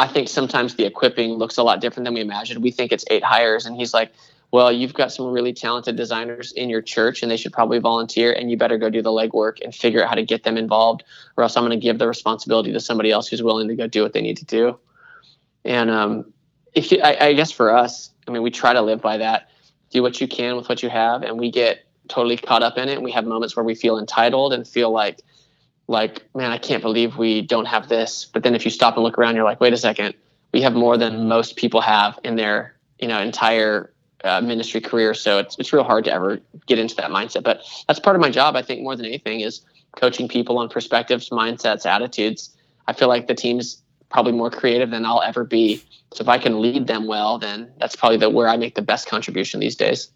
[0.00, 2.62] I think sometimes the equipping looks a lot different than we imagined.
[2.62, 4.14] We think it's eight hires, and he's like,
[4.50, 8.32] well, you've got some really talented designers in your church, and they should probably volunteer,
[8.32, 11.04] and you better go do the legwork and figure out how to get them involved,
[11.36, 13.86] or else I'm going to give the responsibility to somebody else who's willing to go
[13.86, 14.78] do what they need to do.
[15.66, 16.32] And um,
[16.72, 19.50] if you, I, I guess for us, I mean, we try to live by that.
[19.90, 22.88] Do what you can with what you have, and we get totally caught up in
[22.88, 23.02] it.
[23.02, 25.20] We have moments where we feel entitled and feel like
[25.90, 28.24] like, man, I can't believe we don't have this.
[28.24, 30.14] But then if you stop and look around, you're like, wait a second,
[30.52, 35.14] we have more than most people have in their, you know, entire uh, ministry career.
[35.14, 37.42] So it's it's real hard to ever get into that mindset.
[37.42, 38.54] But that's part of my job.
[38.54, 39.62] I think more than anything is
[39.96, 42.56] coaching people on perspectives, mindsets, attitudes.
[42.86, 45.82] I feel like the team's probably more creative than I'll ever be.
[46.14, 48.82] So if I can lead them well, then that's probably the where I make the
[48.82, 50.10] best contribution these days.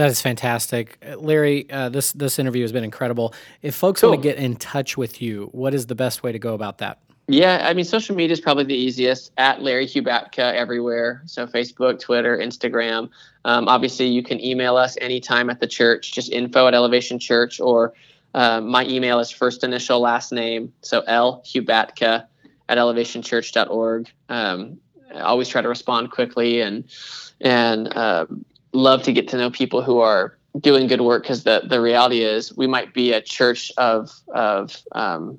[0.00, 1.70] That is fantastic, Uh, Larry.
[1.70, 3.34] Uh, this this interview has been incredible.
[3.60, 6.38] If folks want to get in touch with you, what is the best way to
[6.38, 7.00] go about that?
[7.28, 9.30] Yeah, I mean, social media is probably the easiest.
[9.36, 11.20] At Larry Hubatka everywhere.
[11.26, 13.10] So Facebook, Twitter, Instagram.
[13.44, 17.60] Um, obviously, you can email us anytime at the church, just info at Elevation Church,
[17.60, 17.92] or
[18.32, 20.72] uh, my email is first initial last name.
[20.80, 22.24] So L Hubatka
[22.70, 24.10] at elevationchurch.org.
[24.30, 24.80] Um,
[25.14, 26.84] I always try to respond quickly and
[27.42, 31.62] and um, love to get to know people who are doing good work because the
[31.64, 35.38] the reality is we might be a church of of um,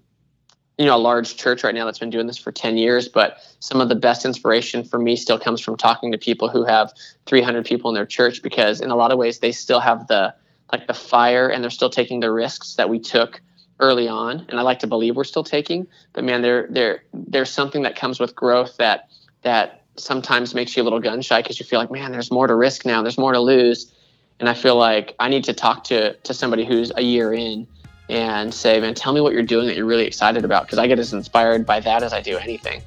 [0.78, 3.38] you know a large church right now that's been doing this for 10 years but
[3.60, 6.94] some of the best inspiration for me still comes from talking to people who have
[7.26, 10.34] 300 people in their church because in a lot of ways they still have the
[10.72, 13.42] like the fire and they're still taking the risks that we took
[13.80, 17.50] early on and i like to believe we're still taking but man there there there's
[17.50, 19.10] something that comes with growth that
[19.42, 22.48] that sometimes makes you a little gun shy because you feel like man there's more
[22.48, 23.92] to risk now there's more to lose
[24.40, 27.68] and i feel like i need to talk to to somebody who's a year in
[28.12, 30.86] and say, man, tell me what you're doing that you're really excited about because I
[30.86, 32.84] get as inspired by that as I do anything.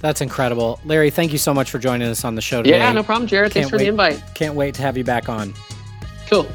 [0.00, 1.10] That's incredible, Larry.
[1.10, 2.78] Thank you so much for joining us on the show today.
[2.78, 3.52] Yeah, no problem, Jared.
[3.52, 3.84] Can't Thanks for wait.
[3.84, 4.22] the invite.
[4.34, 5.54] Can't wait to have you back on.
[6.26, 6.48] Cool.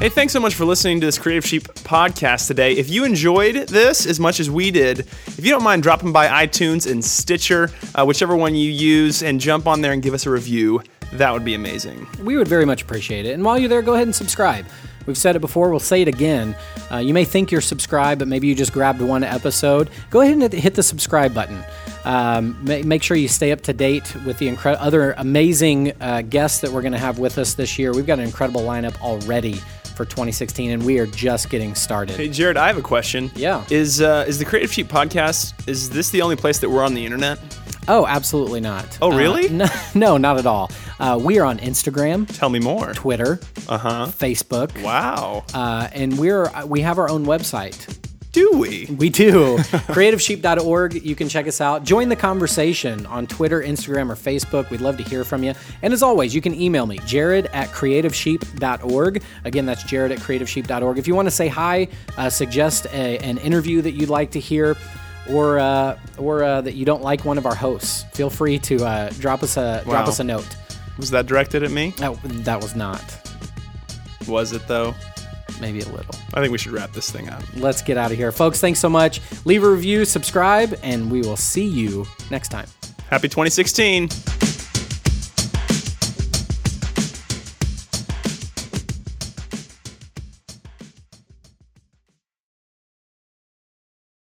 [0.00, 2.72] Hey, thanks so much for listening to this Creative Sheep podcast today.
[2.72, 6.46] If you enjoyed this as much as we did, if you don't mind dropping by
[6.46, 10.24] iTunes and Stitcher, uh, whichever one you use, and jump on there and give us
[10.24, 10.82] a review,
[11.12, 12.06] that would be amazing.
[12.24, 13.34] We would very much appreciate it.
[13.34, 14.64] And while you're there, go ahead and subscribe.
[15.04, 16.56] We've said it before, we'll say it again.
[16.90, 19.90] Uh, you may think you're subscribed, but maybe you just grabbed one episode.
[20.08, 21.62] Go ahead and hit- the subscribe button.
[22.06, 26.22] Um, ma- make sure you stay up to date with the incre- other amazing uh,
[26.22, 27.92] guests that we're going to have with us this year.
[27.92, 29.60] We've got an incredible lineup already
[30.00, 32.16] for 2016, and we are just getting started.
[32.16, 33.30] Hey, Jared, I have a question.
[33.34, 33.62] Yeah.
[33.70, 35.52] Is uh, is the Creative Sheep podcast?
[35.68, 37.38] Is this the only place that we're on the internet?
[37.86, 38.96] Oh, absolutely not.
[39.02, 39.46] Oh, really?
[39.48, 40.70] Uh, no, no, not at all.
[40.98, 42.94] Uh, we are on Instagram, Tell me more.
[42.94, 44.06] Twitter, Uh huh.
[44.06, 45.44] Facebook, Wow.
[45.52, 47.98] uh, and we're we have our own website.
[48.32, 48.86] Do we?
[48.86, 49.56] We do.
[49.58, 51.04] CreativeSheep.org.
[51.04, 51.84] You can check us out.
[51.84, 54.70] Join the conversation on Twitter, Instagram, or Facebook.
[54.70, 55.54] We'd love to hear from you.
[55.82, 59.22] And as always, you can email me, jared at creativesheep.org.
[59.44, 60.98] Again, that's jared at creativesheep.org.
[60.98, 64.40] If you want to say hi, uh, suggest a, an interview that you'd like to
[64.40, 64.76] hear,
[65.28, 68.84] or uh, or uh, that you don't like one of our hosts, feel free to
[68.84, 70.46] uh, drop us a drop us a note.
[70.98, 71.94] Was that directed at me?
[72.00, 73.02] No, that was not.
[74.28, 74.94] Was it though?
[75.60, 76.14] Maybe a little.
[76.34, 77.42] I think we should wrap this thing up.
[77.56, 78.32] Let's get out of here.
[78.32, 79.20] Folks, thanks so much.
[79.44, 82.66] Leave a review, subscribe, and we will see you next time.
[83.08, 84.08] Happy 2016.